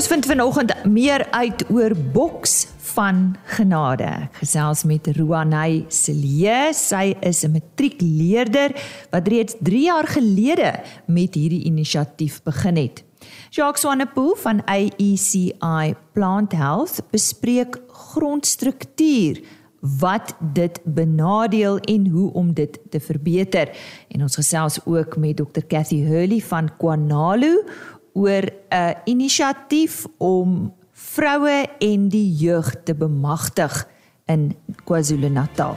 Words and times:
Ons 0.00 0.08
vind 0.08 0.24
vanoggend 0.24 0.70
meer 0.88 1.26
uit 1.30 1.60
oor 1.68 1.92
boks 2.14 2.54
van 2.94 3.34
genade. 3.52 4.06
Ek 4.08 4.38
gesels 4.40 4.86
met 4.88 5.10
Roanay 5.12 5.82
Celie. 5.92 6.72
Sy 6.72 7.12
is 7.20 7.44
'n 7.44 7.52
matriekleerder 7.52 8.72
wat 9.12 9.28
reeds 9.28 9.56
3 9.60 9.84
jaar 9.92 10.08
gelede 10.08 10.80
met 11.06 11.34
hierdie 11.34 11.66
inisiatief 11.68 12.40
begin 12.42 12.76
het. 12.76 13.04
Jacques 13.50 13.82
Swanepoel 13.82 14.36
van 14.36 14.64
AECI 14.64 15.94
Plant 16.14 16.52
Health 16.52 17.02
bespreek 17.10 17.76
grondstruktuur 17.88 19.44
wat 19.80 20.34
dit 20.54 20.80
benadeel 20.84 21.78
en 21.78 22.06
hoe 22.06 22.32
om 22.32 22.54
dit 22.54 22.78
te 22.90 23.00
verbeter. 23.00 23.68
En 24.08 24.22
ons 24.22 24.34
gesels 24.34 24.80
ook 24.84 25.16
met 25.16 25.36
Dr 25.36 25.66
Cathy 25.66 26.00
Hurley 26.04 26.40
van 26.40 26.70
Kwanalu 26.76 27.64
oor 28.12 28.42
'n 28.70 28.94
inisiatief 29.04 30.06
om 30.18 30.74
vroue 30.92 31.66
en 31.78 32.08
die 32.08 32.34
jeug 32.36 32.74
te 32.84 32.94
bemagtig 32.94 33.88
in 34.26 34.56
KwaZulu-Natal. 34.84 35.76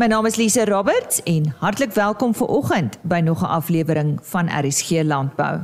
My 0.00 0.06
naam 0.06 0.26
is 0.26 0.36
Lise 0.36 0.64
Roberts 0.64 1.22
en 1.22 1.54
hartlik 1.58 1.92
welkom 1.92 2.32
vir 2.34 2.46
oggend 2.46 2.96
by 3.02 3.20
nog 3.20 3.42
'n 3.42 3.52
aflewering 3.52 4.18
van 4.22 4.48
RSG 4.48 5.02
Landbou. 5.04 5.60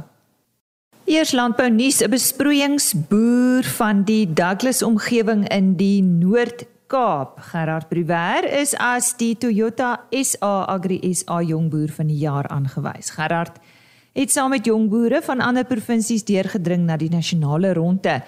Eers 1.04 1.32
landbou 1.32 1.70
nuus 1.70 2.02
'n 2.02 2.10
besproeiingsboer 2.10 3.64
van 3.64 4.02
die 4.02 4.32
Douglas 4.32 4.82
omgewing 4.82 5.48
in 5.48 5.76
die 5.76 6.02
Noord 6.02 6.64
Kaap, 6.86 7.40
Gerard 7.50 7.88
Bruwer 7.90 8.46
is 8.46 8.70
as 8.78 9.08
die 9.18 9.34
Toyota 9.34 10.06
SA 10.14 10.68
Agri 10.70 11.00
SA 11.18 11.40
jongboer 11.42 11.90
van 11.90 12.06
die 12.06 12.20
jaar 12.20 12.46
aangewys. 12.46 13.10
Gerard 13.16 13.56
het 14.14 14.30
saam 14.30 14.52
met 14.54 14.68
jongboere 14.70 15.18
van 15.26 15.42
ander 15.42 15.66
provinsies 15.66 16.22
deurgedring 16.28 16.84
na 16.86 16.94
die 16.96 17.10
nasionale 17.10 17.72
ronde 17.74 18.20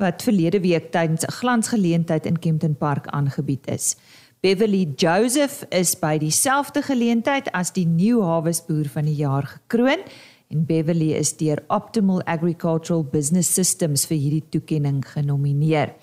wat 0.00 0.24
verlede 0.24 0.62
week 0.64 0.88
tydens 0.96 1.26
'n 1.28 1.36
glansgeleentheid 1.40 2.24
in 2.26 2.38
Kempton 2.38 2.76
Park 2.76 3.06
aangebied 3.06 3.68
is. 3.68 3.96
Beverly 4.40 4.88
Joseph 4.96 5.64
is 5.68 5.94
by 5.94 6.16
dieselfde 6.18 6.82
geleentheid 6.82 7.52
as 7.52 7.72
die 7.72 7.86
New 7.86 8.22
Harvest 8.22 8.66
boer 8.66 8.88
van 8.88 9.04
die 9.04 9.20
jaar 9.20 9.44
gekroon 9.44 10.00
en 10.48 10.64
Beverly 10.64 11.12
is 11.12 11.36
deur 11.36 11.62
Optimal 11.68 12.22
Agricultural 12.22 13.04
Business 13.04 13.54
Systems 13.54 14.06
vir 14.06 14.16
hierdie 14.16 14.44
toekenning 14.50 15.02
genomineer. 15.04 15.94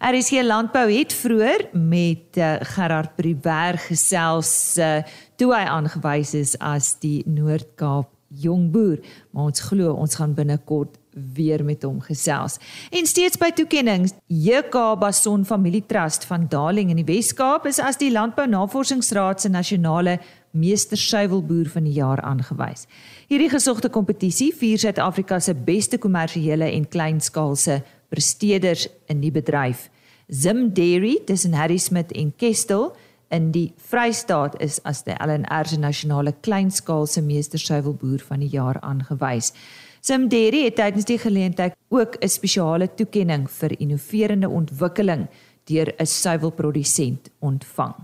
RSC 0.00 0.40
Landbou 0.42 0.86
het 0.88 1.12
vroeër 1.12 1.66
met 1.76 2.38
uh, 2.40 2.54
Gerard 2.72 3.10
Priwer 3.18 3.76
gesels 3.84 4.78
uh, 4.80 5.02
toe 5.36 5.50
hy 5.52 5.66
aangewys 5.68 6.32
is 6.38 6.54
as 6.56 6.94
die 7.02 7.18
Noord-Kaap 7.28 8.08
jong 8.40 8.70
boer, 8.72 8.96
maar 9.34 9.50
ons 9.50 9.60
glo 9.68 9.92
ons 9.92 10.16
gaan 10.16 10.32
binnekort 10.32 10.96
weer 11.36 11.60
met 11.66 11.84
hom 11.84 11.98
gesels. 12.00 12.56
En 12.88 13.04
steeds 13.04 13.36
by 13.42 13.50
toekenninge, 13.52 14.14
JK 14.32 14.78
Bason 15.02 15.44
Familietrust 15.44 16.24
van 16.30 16.48
Darling 16.48 16.94
in 16.94 17.02
die 17.02 17.08
Wes-Kaap 17.10 17.68
is 17.68 17.82
as 17.82 18.00
die 18.00 18.12
Landbou 18.14 18.48
Navorsingsraad 18.48 19.44
se 19.44 19.52
nasionale 19.52 20.16
meester 20.56 20.96
suiwelboer 20.96 21.68
van 21.76 21.84
die 21.84 21.98
jaar 22.00 22.24
aangewys. 22.24 22.88
Hierdie 23.28 23.52
gesogte 23.52 23.92
kompetisie 23.92 24.48
vier 24.56 24.80
Suid-Afrika 24.80 25.42
se 25.44 25.52
beste 25.54 26.00
kommersiële 26.00 26.72
en 26.72 26.88
kleinskaalse 26.88 27.82
presteerders 28.10 28.88
in 29.08 29.22
die 29.22 29.32
bedryf. 29.32 29.88
Zim 30.28 30.74
Dairy 30.74 31.20
tussen 31.26 31.56
Harry 31.58 31.78
Smith 31.78 32.12
en 32.12 32.32
Kestel 32.36 32.92
in 33.30 33.50
die 33.54 33.72
Vrystaat 33.90 34.56
is 34.62 34.80
as 34.84 35.04
die 35.06 35.14
LNR 35.14 35.66
se 35.66 35.78
nasionale 35.78 36.34
kleinskaalse 36.42 37.22
meestersuiwelboer 37.22 38.22
van 38.26 38.42
die 38.42 38.50
jaar 38.50 38.80
aangewys. 38.82 39.52
Zim 40.00 40.28
Dairy 40.28 40.64
het 40.64 40.78
tydens 40.80 41.06
die 41.06 41.18
geleentheid 41.18 41.76
ook 41.88 42.16
'n 42.20 42.28
spesiale 42.28 42.88
toekenning 42.94 43.50
vir 43.50 43.78
innoverende 43.78 44.48
ontwikkeling 44.48 45.28
deur 45.64 45.94
'n 45.98 46.06
suiwelprodusent 46.06 47.30
ontvang. 47.38 47.94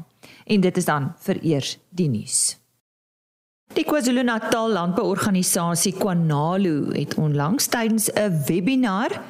En 0.47 0.61
dit 0.61 0.77
is 0.77 0.85
dan 0.85 1.15
vir 1.19 1.39
eers 1.43 1.79
die 1.91 2.09
nuus. 2.09 2.59
Die 3.75 3.85
KwaZulu-Natal 3.85 4.71
Landbouorganisasie 4.71 5.93
Kwanalu 5.93 6.95
het 6.95 7.15
onlangs 7.15 7.67
tydens 7.67 8.11
'n 8.13 8.43
webinar 8.47 9.21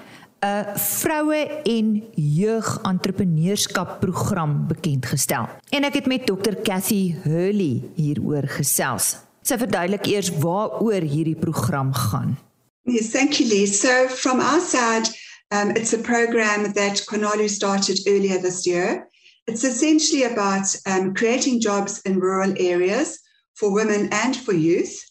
'n 0.41 0.78
vroue 0.78 1.60
en 1.62 2.04
jeug 2.14 2.78
entrepreneurskap 2.82 4.00
program 4.00 4.66
bekend 4.66 5.06
gestel. 5.06 5.48
En 5.69 5.84
ek 5.84 5.94
het 5.94 6.06
met 6.06 6.26
Dr 6.26 6.54
Cathy 6.62 7.14
Hurley 7.22 7.82
hieroor 7.94 8.48
gesels. 8.48 9.16
Sy 9.42 9.58
verduidelik 9.58 10.06
eers 10.06 10.30
waaroor 10.30 11.00
hierdie 11.00 11.38
program 11.38 11.92
gaan. 11.92 12.38
Yes, 12.82 13.10
thank 13.10 13.32
you 13.32 13.48
Lee. 13.48 13.66
So 13.66 14.08
from 14.08 14.41
our 14.41 14.60
side, 14.60 15.08
um 15.48 15.70
it's 15.70 15.94
a 15.94 15.98
program 15.98 16.72
that 16.72 17.04
Konalu 17.06 17.48
started 17.48 18.06
earlier 18.06 18.41
this 18.41 18.64
year. 18.64 19.08
It's 19.44 19.64
essentially 19.64 20.25
about 20.25 20.80
um 20.86 21.14
creating 21.14 21.62
jobs 21.62 22.00
in 22.02 22.20
rural 22.20 22.52
areas 22.56 23.19
for 23.54 23.72
women 23.72 24.08
and 24.10 24.36
for 24.36 24.52
youth. 24.52 25.04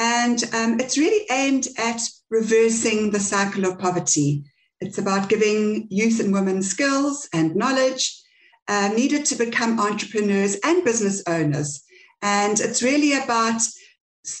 And 0.00 0.42
um, 0.54 0.80
it's 0.80 0.96
really 0.96 1.26
aimed 1.30 1.68
at 1.76 2.00
reversing 2.30 3.10
the 3.10 3.20
cycle 3.20 3.66
of 3.66 3.78
poverty. 3.78 4.44
It's 4.80 4.98
about 4.98 5.28
giving 5.28 5.86
youth 5.90 6.20
and 6.20 6.32
women 6.32 6.62
skills 6.62 7.28
and 7.32 7.54
knowledge 7.54 8.22
uh, 8.68 8.90
needed 8.94 9.26
to 9.26 9.34
become 9.34 9.78
entrepreneurs 9.80 10.56
and 10.64 10.84
business 10.84 11.22
owners. 11.26 11.82
And 12.22 12.60
it's 12.60 12.82
really 12.82 13.12
about 13.14 13.60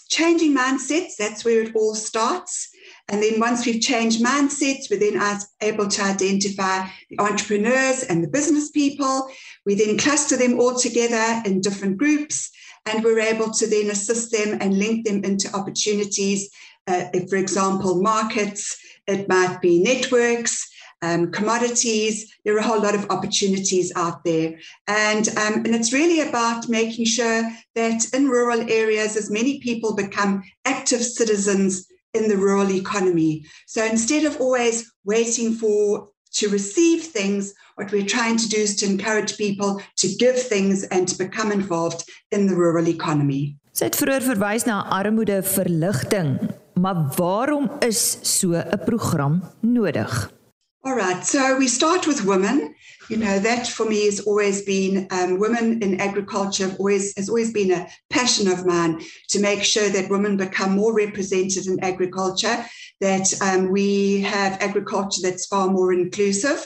changing 0.08 0.56
mindsets. 0.56 1.16
That's 1.18 1.44
where 1.44 1.62
it 1.62 1.74
all 1.74 1.94
starts. 1.94 2.68
And 3.08 3.22
then 3.22 3.40
once 3.40 3.66
we've 3.66 3.80
changed 3.82 4.24
mindsets, 4.24 4.90
we're 4.90 5.00
then 5.00 5.20
able 5.60 5.88
to 5.88 6.02
identify 6.02 6.86
the 7.08 7.18
entrepreneurs 7.18 8.04
and 8.04 8.22
the 8.22 8.28
business 8.28 8.70
people. 8.70 9.28
We 9.66 9.74
then 9.74 9.98
cluster 9.98 10.36
them 10.36 10.60
all 10.60 10.76
together 10.76 11.42
in 11.44 11.60
different 11.60 11.96
groups, 11.96 12.50
and 12.86 13.02
we're 13.02 13.20
able 13.20 13.50
to 13.50 13.66
then 13.66 13.90
assist 13.90 14.30
them 14.32 14.58
and 14.60 14.78
link 14.78 15.06
them 15.06 15.24
into 15.24 15.52
opportunities. 15.54 16.50
Uh, 16.86 17.06
for 17.28 17.36
example, 17.36 18.00
markets, 18.00 18.78
it 19.10 19.28
might 19.28 19.60
be 19.60 19.82
networks, 19.82 20.68
um, 21.02 21.30
commodities. 21.32 22.32
There 22.44 22.54
are 22.54 22.58
a 22.58 22.62
whole 22.62 22.80
lot 22.80 22.94
of 22.94 23.10
opportunities 23.10 23.92
out 23.96 24.24
there. 24.24 24.58
And, 24.86 25.28
um, 25.36 25.54
and 25.64 25.74
it's 25.74 25.92
really 25.92 26.20
about 26.20 26.68
making 26.68 27.06
sure 27.06 27.50
that 27.74 28.12
in 28.12 28.28
rural 28.28 28.60
areas, 28.70 29.16
as 29.16 29.30
many 29.30 29.60
people 29.60 29.94
become 29.94 30.42
active 30.64 31.02
citizens 31.02 31.86
in 32.12 32.28
the 32.28 32.36
rural 32.36 32.70
economy. 32.70 33.44
So 33.66 33.84
instead 33.84 34.24
of 34.24 34.40
always 34.40 34.92
waiting 35.04 35.54
for 35.54 36.08
to 36.32 36.48
receive 36.48 37.02
things, 37.02 37.54
what 37.76 37.90
we're 37.92 38.06
trying 38.06 38.36
to 38.36 38.48
do 38.48 38.56
is 38.56 38.76
to 38.76 38.86
encourage 38.86 39.36
people 39.36 39.80
to 39.96 40.08
give 40.16 40.40
things 40.40 40.84
and 40.84 41.08
to 41.08 41.16
become 41.16 41.50
involved 41.50 42.08
in 42.30 42.46
the 42.46 42.54
rural 42.54 42.88
economy. 42.88 43.56
Sy 43.72 43.86
het 43.86 43.96
vroeër 43.96 44.24
verwys 44.26 44.66
na 44.66 44.82
armoede 44.90 45.42
verligting 45.46 46.34
Maar 46.80 47.12
waarom 47.16 47.70
is 47.78 48.18
so 48.38 48.52
'n 48.52 48.80
program 48.84 49.42
nodig? 49.60 50.32
All 50.82 50.94
right, 50.94 51.26
so 51.26 51.56
we 51.58 51.66
start 51.66 52.06
with 52.06 52.24
women. 52.24 52.74
You 53.08 53.18
know 53.18 53.38
that 53.40 53.68
for 53.68 53.86
me 53.86 54.04
has 54.04 54.24
always 54.24 54.62
been 54.62 55.06
um, 55.10 55.38
women 55.38 55.78
in 55.80 56.00
agriculture. 56.00 56.74
Always 56.78 57.12
has 57.16 57.28
always 57.28 57.50
been 57.50 57.70
a 57.70 57.86
passion 58.08 58.52
of 58.52 58.64
mine 58.64 59.00
to 59.28 59.40
make 59.40 59.62
sure 59.62 59.90
that 59.90 60.08
women 60.08 60.36
become 60.36 60.72
more 60.74 60.94
represented 60.94 61.66
in 61.66 61.84
agriculture. 61.84 62.64
That 63.00 63.26
um, 63.42 63.70
we 63.72 64.20
have 64.22 64.62
agriculture 64.62 65.22
that's 65.22 65.46
far 65.46 65.68
more 65.68 65.92
inclusive. 65.92 66.60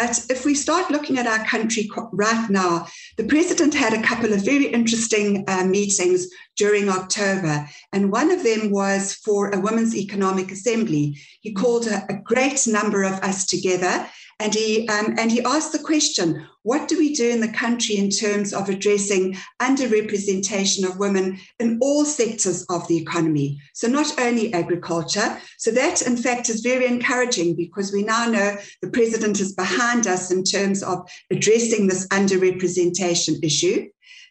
But 0.00 0.24
if 0.30 0.46
we 0.46 0.54
start 0.54 0.90
looking 0.90 1.18
at 1.18 1.26
our 1.26 1.44
country 1.44 1.90
right 2.12 2.48
now, 2.48 2.86
the 3.18 3.24
president 3.24 3.74
had 3.74 3.92
a 3.92 4.02
couple 4.02 4.32
of 4.32 4.42
very 4.42 4.66
interesting 4.66 5.44
uh, 5.46 5.64
meetings 5.64 6.26
during 6.56 6.88
October. 6.88 7.68
And 7.92 8.10
one 8.10 8.30
of 8.30 8.42
them 8.42 8.70
was 8.70 9.12
for 9.12 9.50
a 9.50 9.60
Women's 9.60 9.94
Economic 9.94 10.50
Assembly. 10.52 11.18
He 11.42 11.52
called 11.52 11.86
a, 11.86 12.06
a 12.08 12.14
great 12.14 12.66
number 12.66 13.02
of 13.02 13.12
us 13.20 13.44
together 13.44 14.08
and 14.40 14.54
he 14.54 14.88
um, 14.88 15.14
and 15.18 15.30
he 15.30 15.44
asked 15.44 15.72
the 15.72 15.78
question 15.78 16.46
what 16.62 16.88
do 16.88 16.98
we 16.98 17.14
do 17.14 17.30
in 17.30 17.40
the 17.40 17.52
country 17.52 17.96
in 17.96 18.10
terms 18.10 18.52
of 18.52 18.68
addressing 18.68 19.34
underrepresentation 19.62 20.84
of 20.84 20.98
women 20.98 21.38
in 21.58 21.78
all 21.80 22.04
sectors 22.04 22.66
of 22.68 22.86
the 22.86 22.98
economy? 22.98 23.58
So 23.72 23.88
not 23.88 24.20
only 24.20 24.52
agriculture. 24.52 25.38
So 25.58 25.70
that 25.70 26.02
in 26.02 26.18
fact 26.18 26.50
is 26.50 26.60
very 26.60 26.86
encouraging 26.86 27.56
because 27.56 27.92
we 27.92 28.02
now 28.02 28.26
know 28.26 28.58
the 28.82 28.90
president 28.90 29.40
is 29.40 29.54
behind 29.54 30.06
us 30.06 30.30
in 30.30 30.44
terms 30.44 30.82
of 30.82 31.08
addressing 31.30 31.86
this 31.86 32.06
underrepresentation 32.08 33.42
issue. 33.42 33.88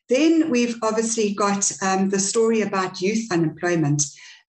Then 0.08 0.52
we've 0.52 0.78
obviously 0.84 1.34
got 1.34 1.72
um, 1.82 2.10
the 2.10 2.20
story 2.20 2.62
about 2.62 3.02
youth 3.02 3.32
unemployment. 3.32 4.04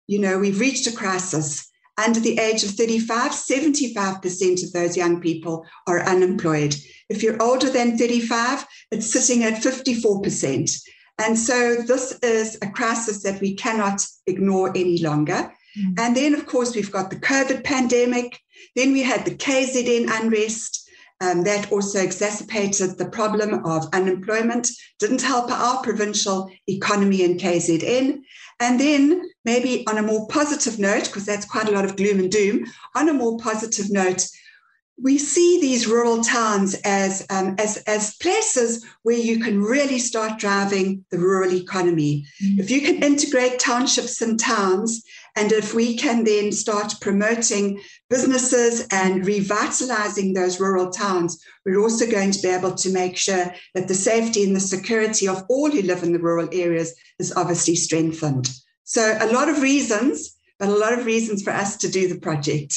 You 0.06 0.18
know 0.18 0.38
we've 0.38 0.60
reached 0.60 0.86
a 0.86 0.92
crisis 0.92 1.69
under 2.00 2.20
the 2.20 2.38
age 2.38 2.62
of 2.62 2.70
35, 2.70 3.32
75% 3.32 4.64
of 4.64 4.72
those 4.72 4.96
young 4.96 5.20
people 5.20 5.66
are 5.86 6.00
unemployed. 6.00 6.74
If 7.08 7.22
you're 7.22 7.42
older 7.42 7.70
than 7.70 7.98
35, 7.98 8.66
it's 8.90 9.12
sitting 9.12 9.44
at 9.44 9.62
54%. 9.62 10.80
And 11.18 11.38
so 11.38 11.76
this 11.76 12.18
is 12.22 12.56
a 12.62 12.70
crisis 12.70 13.22
that 13.22 13.40
we 13.40 13.54
cannot 13.54 14.04
ignore 14.26 14.70
any 14.70 15.02
longer. 15.02 15.52
Mm. 15.78 15.98
And 15.98 16.16
then, 16.16 16.34
of 16.34 16.46
course, 16.46 16.74
we've 16.74 16.90
got 16.90 17.10
the 17.10 17.16
COVID 17.16 17.62
pandemic. 17.62 18.40
Then 18.74 18.92
we 18.92 19.02
had 19.02 19.24
the 19.24 19.34
KZN 19.34 20.08
unrest. 20.10 20.79
Um, 21.22 21.44
that 21.44 21.70
also 21.70 22.00
exacerbated 22.00 22.96
the 22.96 23.10
problem 23.10 23.62
of 23.66 23.88
unemployment, 23.92 24.70
didn't 24.98 25.20
help 25.20 25.50
our 25.50 25.82
provincial 25.82 26.50
economy 26.66 27.22
in 27.22 27.36
KZN. 27.36 28.22
And 28.58 28.80
then, 28.80 29.30
maybe 29.44 29.86
on 29.86 29.98
a 29.98 30.02
more 30.02 30.26
positive 30.28 30.78
note, 30.78 31.04
because 31.04 31.26
that's 31.26 31.44
quite 31.44 31.68
a 31.68 31.72
lot 31.72 31.84
of 31.84 31.96
gloom 31.96 32.20
and 32.20 32.32
doom, 32.32 32.64
on 32.96 33.10
a 33.10 33.12
more 33.12 33.36
positive 33.38 33.90
note, 33.90 34.26
we 35.02 35.16
see 35.18 35.60
these 35.60 35.86
rural 35.86 36.22
towns 36.22 36.74
as, 36.84 37.26
um, 37.30 37.56
as, 37.58 37.78
as 37.86 38.16
places 38.16 38.84
where 39.02 39.16
you 39.16 39.40
can 39.40 39.62
really 39.62 39.98
start 39.98 40.38
driving 40.38 41.04
the 41.10 41.18
rural 41.18 41.52
economy. 41.52 42.26
Mm-hmm. 42.42 42.60
If 42.60 42.70
you 42.70 42.80
can 42.82 43.02
integrate 43.02 43.58
townships 43.58 44.20
and 44.20 44.38
towns, 44.38 45.02
and 45.40 45.52
if 45.52 45.72
we 45.72 45.96
can 45.96 46.24
then 46.24 46.52
start 46.52 46.92
promoting 47.00 47.80
businesses 48.10 48.86
and 48.92 49.26
revitalizing 49.26 50.34
those 50.34 50.60
rural 50.60 50.90
towns, 50.90 51.42
we're 51.64 51.80
also 51.80 52.06
going 52.10 52.30
to 52.30 52.42
be 52.42 52.48
able 52.48 52.74
to 52.74 52.92
make 52.92 53.16
sure 53.16 53.46
that 53.74 53.88
the 53.88 53.94
safety 53.94 54.44
and 54.44 54.54
the 54.54 54.60
security 54.60 55.26
of 55.26 55.42
all 55.48 55.70
who 55.70 55.80
live 55.80 56.02
in 56.02 56.12
the 56.12 56.18
rural 56.18 56.50
areas 56.52 56.94
is 57.18 57.32
obviously 57.36 57.74
strengthened. 57.74 58.50
So, 58.84 59.16
a 59.18 59.32
lot 59.32 59.48
of 59.48 59.62
reasons, 59.62 60.36
but 60.58 60.68
a 60.68 60.76
lot 60.76 60.92
of 60.92 61.06
reasons 61.06 61.42
for 61.42 61.54
us 61.54 61.78
to 61.78 61.88
do 61.88 62.06
the 62.06 62.20
project. 62.20 62.74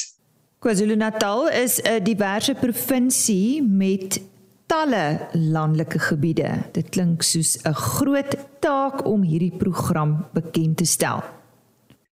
KwaZulu-Natal 0.62 1.48
is 1.48 1.82
'n 1.84 2.04
diverse 2.04 2.54
provinsie 2.54 3.62
met 3.62 4.22
talle 4.68 5.28
landelike 5.34 6.00
gebiede. 6.00 6.64
Dit 6.72 6.90
klink 6.90 7.24
soos 7.24 7.58
'n 7.64 7.74
groot 7.74 8.38
taak 8.60 9.06
om 9.06 9.22
hierdie 9.22 9.58
program 9.58 10.28
bekend 10.34 10.78
te 10.78 10.86
stel. 10.86 11.43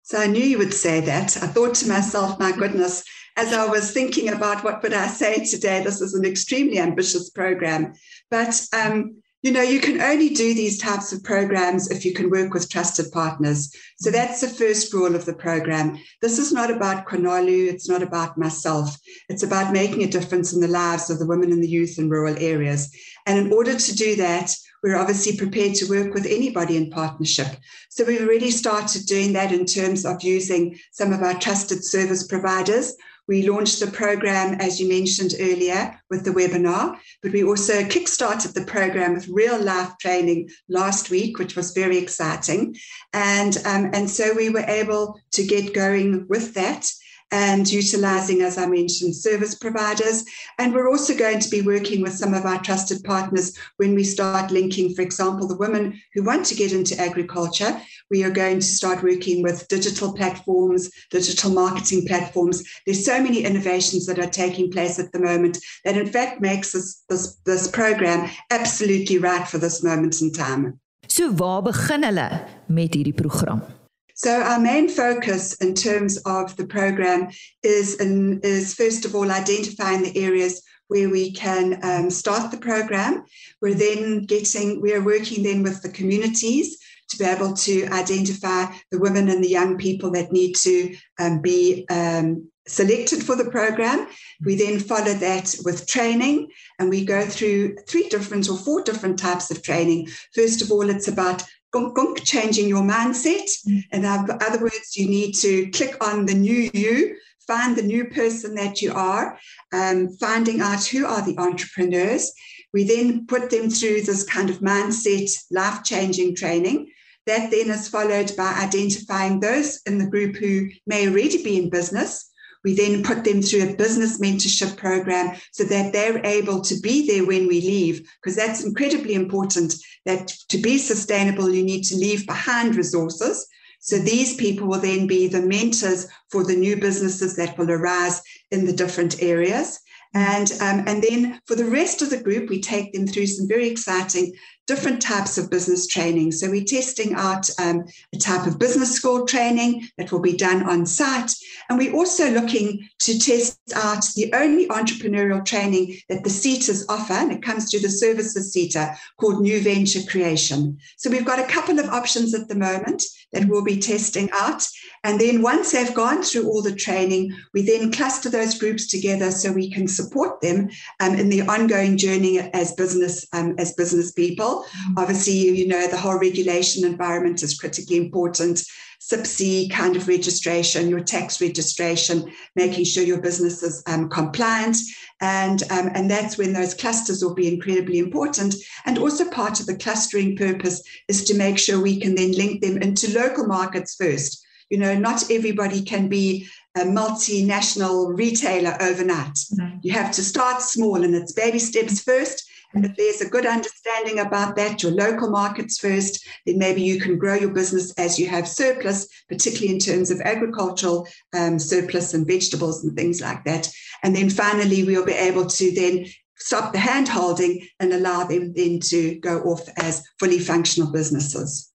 So 0.09 0.19
I 0.19 0.27
knew 0.27 0.43
you 0.43 0.57
would 0.57 0.73
say 0.73 1.03
that. 1.03 1.37
I 1.37 1.47
thought 1.49 1.75
to 1.77 1.89
myself, 1.89 2.41
my 2.41 2.51
goodness, 2.51 3.05
as 3.37 3.53
I 3.53 3.67
was 3.67 3.93
thinking 3.93 4.31
about 4.31 4.65
what 4.65 4.83
would 4.83 4.95
I 4.95 5.07
say 5.07 5.45
today, 5.45 5.83
this 5.83 6.01
is 6.01 6.15
an 6.15 6.25
extremely 6.25 6.79
ambitious 6.79 7.29
program. 7.29 7.93
But 8.31 8.59
um, 8.73 9.17
you 9.43 9.53
know, 9.53 9.61
you 9.61 9.81
can 9.81 10.01
only 10.01 10.31
do 10.31 10.55
these 10.55 10.79
types 10.79 11.13
of 11.13 11.23
programs 11.23 11.91
if 11.91 12.07
you 12.07 12.15
can 12.15 12.31
work 12.31 12.55
with 12.55 12.71
trusted 12.71 13.13
partners. 13.13 13.71
So 13.99 14.11
that's 14.11 14.41
the 14.41 14.49
first 14.49 14.95
rule 14.95 15.15
of 15.15 15.27
the 15.27 15.35
program. 15.35 15.99
This 16.23 16.39
is 16.39 16.55
not 16.55 16.71
about 16.71 17.07
Konolu, 17.07 17.69
it's 17.69 17.87
not 17.87 18.03
about 18.03 18.39
myself. 18.39 18.97
It's 19.29 19.43
about 19.43 19.75
making 19.75 20.05
a 20.05 20.11
difference 20.11 20.55
in 20.55 20.63
the 20.63 20.69
lives 20.69 21.11
of 21.11 21.19
the 21.19 21.27
women 21.27 21.53
and 21.53 21.63
the 21.63 21.69
youth 21.69 21.99
in 21.99 22.09
rural 22.09 22.37
areas. 22.39 22.91
And 23.27 23.39
in 23.39 23.53
order 23.53 23.77
to 23.77 23.95
do 23.95 24.17
that, 24.17 24.55
we're 24.83 24.97
obviously 24.97 25.37
prepared 25.37 25.75
to 25.77 25.89
work 25.89 26.15
with 26.15 26.27
anybody 26.27 26.77
in 26.77 26.91
partnership. 26.91 27.49
So 27.89 28.05
we've 28.05 28.23
already 28.23 28.51
started 28.51 29.07
doing 29.07 29.33
that 29.35 29.53
in 29.53 29.65
terms 29.65 30.05
of 30.05 30.23
using 30.23 30.79
some 30.93 31.13
of 31.13 31.23
our 31.23 31.39
trusted 31.39 31.85
service 31.85 32.27
providers 32.27 32.95
we 33.29 33.47
launched 33.47 33.79
the 33.79 33.89
program, 33.89 34.59
as 34.59 34.81
you 34.81 34.89
mentioned 34.89 35.35
earlier, 35.39 36.01
with 36.09 36.25
the 36.25 36.31
webinar, 36.31 36.99
but 37.23 37.33
we 37.33 37.45
also 37.45 37.85
kickstarted 37.85 38.55
the 38.55 38.65
program 38.65 39.15
with 39.15 39.29
real 39.29 39.63
life 39.63 39.93
training 40.01 40.49
last 40.71 41.11
week, 41.11 41.39
which 41.39 41.55
was 41.55 41.73
very 41.73 41.99
exciting. 41.99 42.75
And, 43.13 43.59
um, 43.67 43.91
and 43.93 44.09
so 44.09 44.35
we 44.35 44.49
were 44.49 44.65
able 44.67 45.21
to 45.33 45.45
get 45.45 45.75
going 45.75 46.27
with 46.29 46.55
that 46.55 46.91
and 47.31 47.71
utilizing, 47.71 48.43
as 48.43 48.57
I 48.57 48.67
mentioned, 48.67 49.15
service 49.15 49.55
providers. 49.55 50.25
And 50.59 50.73
we're 50.73 50.89
also 50.89 51.17
going 51.17 51.41
to 51.41 51.51
be 51.51 51.63
working 51.63 52.03
with 52.03 52.15
some 52.15 52.35
of 52.35 52.45
our 52.45 52.61
trusted 52.63 53.05
partners 53.05 53.57
when 53.77 53.95
we 53.95 54.05
start 54.05 54.51
linking, 54.51 54.95
for 54.95 55.03
example, 55.03 55.47
the 55.47 55.57
women 55.57 56.01
who 56.15 56.25
want 56.25 56.47
to 56.47 56.55
get 56.55 56.73
into 56.73 56.99
agriculture. 56.99 57.81
We 58.11 58.25
are 58.25 58.31
going 58.31 58.61
to 58.61 58.67
start 58.67 59.03
working 59.03 59.43
with 59.43 59.69
digital 59.69 60.13
platforms, 60.15 60.91
digital 61.11 61.51
marketing 61.51 62.07
platforms. 62.07 62.63
There's 62.87 63.05
so 63.05 63.23
many 63.23 63.45
innovations 63.45 64.07
that 64.07 64.19
are 64.19 64.31
taking 64.31 64.71
place 64.71 64.99
at 64.99 65.13
the 65.13 65.21
moment 65.21 65.59
that, 65.85 65.97
in 65.97 66.07
fact, 66.07 66.41
makes 66.41 66.73
this, 66.73 67.05
this, 67.09 67.37
this 67.45 67.69
program 67.69 68.31
absolutely 68.51 69.19
right 69.19 69.47
for 69.47 69.59
this 69.59 69.83
moment 69.83 70.21
in 70.23 70.33
time. 70.33 70.81
So 71.11 71.33
waar 71.33 71.63
begin 71.63 72.03
hulle 72.03 72.45
met 72.67 72.95
hierdie 72.95 73.15
program? 73.15 73.78
So 74.19 74.43
our 74.43 74.59
main 74.59 74.89
focus 74.89 75.55
in 75.55 75.75
terms 75.75 76.17
of 76.27 76.57
the 76.57 76.67
program 76.67 77.29
is 77.63 78.01
in, 78.01 78.41
is 78.43 78.75
first 78.75 79.05
of 79.05 79.15
all 79.15 79.31
identifying 79.31 80.03
the 80.03 80.19
areas 80.19 80.61
where 80.89 81.09
we 81.09 81.31
can 81.31 81.79
um, 81.85 82.11
start 82.11 82.51
the 82.51 82.57
program. 82.57 83.23
We're 83.63 83.75
then 83.75 84.25
getting 84.25 84.81
we 84.81 84.93
are 84.93 85.05
working 85.05 85.45
then 85.45 85.63
with 85.63 85.83
the 85.83 85.89
communities 85.89 86.79
to 87.11 87.17
be 87.17 87.27
able 87.27 87.55
to 87.55 87.87
identify 87.93 88.67
the 88.91 88.99
women 88.99 89.29
and 89.29 89.43
the 89.43 89.49
young 89.49 89.79
people 89.79 90.11
that 90.11 90.33
need 90.33 90.57
to 90.57 90.97
um, 91.21 91.41
be 91.41 91.87
um, 91.89 92.51
selected 92.69 93.23
for 93.23 93.35
the 93.37 93.51
program. 93.51 94.07
We 94.45 94.57
then 94.57 94.79
follow 94.79 95.15
that 95.15 95.55
with 95.65 95.87
training, 95.87 96.51
and 96.79 96.89
we 96.89 97.05
go 97.05 97.27
through 97.27 97.77
three 97.89 98.09
different 98.09 98.49
or 98.49 98.57
four 98.57 98.83
different 98.83 99.19
types 99.19 99.51
of 99.51 99.63
training. 99.63 100.09
First 100.35 100.63
of 100.63 100.71
all, 100.71 100.89
it's 100.89 101.09
about 101.09 101.43
gunk, 101.73 101.97
gunk 101.97 102.23
changing 102.25 102.69
your 102.69 102.83
mindset. 102.83 103.49
Mm. 103.67 103.85
In 103.93 104.05
other 104.05 104.61
words, 104.61 104.97
you 104.97 105.09
need 105.09 105.33
to 105.37 105.71
click 105.71 106.03
on 106.05 106.27
the 106.27 106.35
new 106.35 106.71
you, 106.73 107.17
find 107.47 107.77
the 107.77 107.83
new 107.83 108.05
person 108.07 108.55
that 108.55 108.83
you 108.83 108.93
are, 108.93 109.39
um, 109.73 110.09
finding 110.21 110.61
out 110.61 110.85
who 110.85 111.07
are 111.07 111.25
the 111.25 111.39
entrepreneurs. 111.39 112.33
We 112.73 112.85
then 112.85 113.27
put 113.27 113.51
them 113.51 113.71
through 113.71 114.03
this 114.03 114.25
kind 114.25 114.51
of 114.51 114.61
mindset, 114.61 115.31
life 115.51 115.83
changing 115.85 116.37
training. 116.37 116.91
That 117.27 117.51
then 117.51 117.71
is 117.71 117.89
followed 117.89 118.33
by 118.37 118.55
identifying 118.55 119.41
those 119.41 119.81
in 119.85 119.99
the 119.99 120.09
group 120.09 120.37
who 120.37 120.69
may 120.87 121.09
already 121.09 121.43
be 121.43 121.59
in 121.59 121.69
business 121.69 122.28
we 122.65 122.75
then 122.75 123.03
put 123.03 123.25
them 123.25 123.41
through 123.43 123.63
a 123.63 123.77
business 123.77 124.21
mentorship 124.21 124.77
program 124.77 125.37
so 125.53 125.65
that 125.65 125.93
they're 125.93 126.25
able 126.25 126.61
to 126.63 126.81
be 126.81 127.07
there 127.07 127.27
when 127.27 127.47
we 127.47 127.61
leave, 127.61 128.09
because 128.23 128.37
that's 128.37 128.65
incredibly 128.65 129.15
important 129.15 129.75
that 130.07 130.29
to 130.49 130.59
be 130.59 130.79
sustainable, 130.79 131.51
you 131.51 131.63
need 131.63 131.85
to 131.85 131.97
leave 131.97 132.27
behind 132.27 132.75
resources. 132.75 133.47
So 133.81 133.99
these 133.99 134.35
people 134.35 134.67
will 134.67 134.81
then 134.81 135.07
be 135.07 135.29
the 135.29 135.43
mentors 135.43 136.09
for 136.31 136.45
the 136.45 136.57
new 136.57 136.77
businesses 136.77 137.37
that 137.37 137.57
will 137.57 137.71
arise 137.71 138.21
in 138.51 138.65
the 138.67 138.73
different 138.73 139.23
areas. 139.23 139.81
And, 140.15 140.51
um, 140.61 140.85
and 140.87 141.03
then 141.03 141.41
for 141.47 141.55
the 141.55 141.67
rest 141.67 142.03
of 142.03 142.11
the 142.11 142.23
group, 142.23 142.49
we 142.49 142.61
take 142.61 142.93
them 142.93 143.07
through 143.07 143.27
some 143.27 143.47
very 143.47 143.69
exciting 143.69 144.35
different 144.69 145.01
types 145.01 145.39
of 145.39 145.51
business 145.51 145.87
training. 145.87 146.31
So 146.31 146.51
we're 146.51 146.63
testing 146.63 147.15
out 147.15 147.49
um, 147.59 147.85
a 148.15 148.19
type 148.19 148.47
of 148.47 148.59
business 148.59 148.93
school 148.93 149.27
training 149.27 149.89
that 149.97 150.13
will 150.13 150.21
be 150.21 150.37
done 150.37 150.63
on 150.69 150.85
site. 150.85 151.33
And 151.69 151.79
we're 151.79 151.95
also 151.95 152.31
looking 152.31 152.87
to 153.01 153.19
test 153.19 153.59
out 153.75 154.05
the 154.15 154.31
only 154.35 154.69
entrepreneurial 154.69 155.45
training 155.45 155.97
that 156.11 156.23
the 156.23 156.31
SETAs 156.31 156.85
offer, 156.89 157.15
and 157.15 157.33
it 157.33 157.43
comes 157.43 157.71
through 157.71 157.81
the 157.81 157.89
services 157.89 158.53
SETA 158.53 158.95
called 159.17 159.41
New 159.41 159.61
Venture 159.61 160.03
Creation. 160.03 160.79
So 160.99 161.11
we've 161.11 161.25
got 161.25 161.41
a 161.41 161.53
couple 161.53 161.79
of 161.79 161.89
options 161.89 162.35
at 162.35 162.49
the 162.49 162.55
moment 162.55 163.03
that 163.33 163.47
we'll 163.49 163.65
be 163.65 163.79
testing 163.79 164.29
out. 164.33 164.67
And 165.05 165.21
then 165.21 165.43
once 165.43 165.73
they've 165.73 165.95
gone 165.95 166.23
through 166.23 166.49
all 166.49 166.63
the 166.63 166.75
training, 166.75 167.35
we 167.55 167.63
then 167.63 167.93
cluster 167.93 168.31
those 168.31 168.59
groups 168.59 168.87
together 168.87 169.31
so 169.31 169.53
we 169.53 169.71
can 169.71 169.89
support 169.89 170.41
them 170.41 170.69
um, 171.01 171.15
in 171.15 171.31
their 171.31 171.49
ongoing 171.51 171.97
journey 171.97 172.39
as 172.39 172.73
business 172.73 173.27
um, 173.33 173.55
as 173.59 173.73
business 173.75 174.13
people. 174.13 174.58
Mm-hmm. 174.65 174.99
Obviously, 174.99 175.33
you 175.33 175.67
know, 175.67 175.87
the 175.87 175.97
whole 175.97 176.19
regulation 176.19 176.85
environment 176.85 177.43
is 177.43 177.59
critically 177.59 177.97
important. 177.97 178.63
SIPC 179.01 179.71
kind 179.71 179.97
of 179.97 180.09
registration, 180.09 180.89
your 180.89 181.01
tax 181.01 181.41
registration, 181.41 182.33
making 182.57 182.85
sure 182.85 183.05
your 183.05 183.21
business 183.21 183.63
is 183.63 183.83
um, 183.87 184.09
compliant. 184.09 184.77
And, 185.21 185.63
um, 185.71 185.91
and 185.95 186.11
that's 186.11 186.37
when 186.37 186.53
those 186.53 186.75
clusters 186.75 187.23
will 187.23 187.35
be 187.35 187.53
incredibly 187.53 187.99
important. 187.99 188.57
And 188.87 188.99
also 188.99 189.31
part 189.31 189.61
of 189.61 189.67
the 189.67 189.77
clustering 189.77 190.37
purpose 190.37 190.83
is 191.07 191.25
to 191.25 191.35
make 191.35 191.59
sure 191.59 191.81
we 191.81 192.01
can 192.01 192.15
then 192.15 192.33
link 192.33 192.61
them 192.61 192.79
into 192.79 193.13
local 193.17 193.47
markets 193.47 193.95
first. 193.95 194.45
You 194.69 194.79
know, 194.79 194.99
not 194.99 195.31
everybody 195.31 195.83
can 195.83 196.09
be 196.09 196.49
a 196.77 196.81
multinational 196.81 198.17
retailer 198.17 198.77
overnight. 198.81 199.35
Mm-hmm. 199.35 199.79
You 199.83 199.93
have 199.93 200.13
to 200.13 200.23
start 200.23 200.61
small 200.61 201.03
and 201.03 201.15
it's 201.15 201.33
baby 201.33 201.59
steps 201.59 202.01
first 202.01 202.48
and 202.75 202.85
if 202.85 202.97
there's 202.97 203.23
a 203.23 203.31
good 203.31 203.47
understanding 203.47 204.19
about 204.19 204.55
that, 204.57 204.83
your 204.83 204.93
local 204.93 205.31
markets 205.31 205.79
first, 205.79 206.27
then 206.45 206.59
maybe 206.59 206.83
you 206.83 207.01
can 207.01 207.17
grow 207.17 207.35
your 207.35 207.51
business 207.51 207.93
as 207.95 208.19
you 208.19 208.29
have 208.29 208.47
surplus, 208.47 209.09
particularly 209.29 209.73
in 209.73 209.81
terms 209.81 210.11
of 210.11 210.21
agricultural 210.21 211.09
um, 211.35 211.59
surplus 211.59 212.13
and 212.13 212.27
vegetables 212.27 212.85
and 212.85 212.95
things 212.95 213.21
like 213.21 213.43
that. 213.45 213.71
And 214.03 214.15
then 214.15 214.29
finally, 214.29 214.85
we'll 214.85 215.05
be 215.05 215.13
able 215.13 215.47
to 215.47 215.75
then 215.75 216.07
stop 216.37 216.73
the 216.73 216.79
hand 216.79 217.09
holding 217.09 217.67
and 217.81 217.93
allow 217.93 218.25
them 218.25 218.53
then 218.53 218.81
to 218.81 219.19
go 219.21 219.41
off 219.43 219.67
as 219.79 220.07
fully 220.19 220.39
functional 220.39 220.93
businesses. 220.93 221.73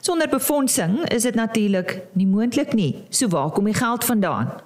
Sonder 0.00 0.28
befondsing 0.28 1.06
is 1.08 1.22
dit 1.22 1.34
natuurlik 1.34 2.02
nie 2.12 2.26
moontlik 2.26 2.74
nie. 2.74 3.06
So 3.08 3.28
waar 3.28 3.50
kom 3.50 3.64
die 3.64 3.74
geld 3.74 4.04
vandaan? 4.04 4.60